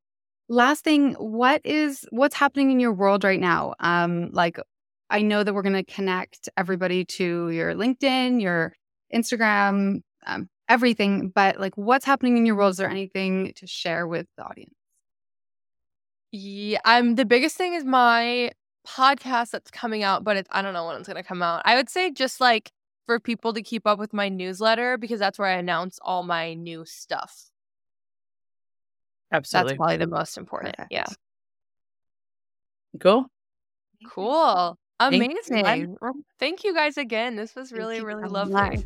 last 0.49 0.85
thing, 0.85 1.15
what 1.15 1.61
is 1.65 2.07
what's 2.11 2.35
happening 2.35 2.71
in 2.71 2.81
your 2.81 2.93
world 2.93 3.25
right 3.25 3.41
now? 3.41 3.75
Um, 3.81 4.31
like 4.33 4.59
I 5.11 5.23
know 5.23 5.45
that 5.45 5.55
we're 5.55 5.63
going 5.63 5.85
to 5.85 5.85
connect 5.85 6.49
everybody 6.57 7.05
to 7.05 7.51
your 7.51 7.75
LinkedIn, 7.75 8.41
your 8.41 8.75
Instagram, 9.15 10.01
um, 10.27 10.49
everything, 10.69 11.31
but 11.35 11.61
like 11.61 11.77
what's 11.77 12.05
happening 12.05 12.37
in 12.37 12.47
your 12.47 12.57
world? 12.57 12.73
Is 12.73 12.77
there 12.79 12.91
anything 12.91 13.53
to 13.57 13.67
share 13.67 14.07
with 14.07 14.27
the 14.37 14.45
audience? 14.45 14.75
Yeah, 16.33 16.81
I'm 16.85 17.15
the 17.15 17.25
biggest 17.25 17.57
thing 17.57 17.75
is 17.75 17.85
my 17.85 18.51
podcast 18.87 19.51
that's 19.51 19.71
coming 19.71 20.03
out, 20.03 20.25
but 20.25 20.37
it's 20.37 20.49
I 20.53 20.63
don't 20.63 20.75
know 20.75 20.87
when 20.87 20.97
it's 20.97 21.09
gonna 21.09 21.23
come 21.23 21.43
out. 21.43 21.63
I 21.65 21.75
would 21.75 21.89
say 21.89 22.11
just 22.11 22.41
like 22.41 22.71
for 23.07 23.21
people 23.21 23.53
to 23.53 23.63
keep 23.63 23.87
up 23.87 23.99
with 23.99 24.13
my 24.13 24.29
newsletter 24.29 24.97
because 24.99 25.21
that's 25.21 25.39
where 25.39 25.49
I 25.49 25.55
announce 25.55 25.99
all 26.03 26.23
my 26.23 26.55
new 26.55 26.85
stuff. 26.85 27.51
Absolutely. 29.33 29.73
That's 29.73 29.77
probably 29.79 29.97
the 29.99 30.07
most 30.07 30.39
important. 30.39 30.77
Perfect. 30.77 30.93
Yeah. 30.93 31.07
Cool. 33.01 33.27
Cool. 34.09 34.79
Amazing. 34.99 35.65
Thank 35.65 35.89
you, 35.89 36.25
Thank 36.39 36.65
you 36.65 36.75
guys 36.75 36.97
again. 36.97 37.37
This 37.37 37.55
was 37.55 37.73
really, 37.73 38.03
really 38.03 38.29
lovely. 38.29 38.85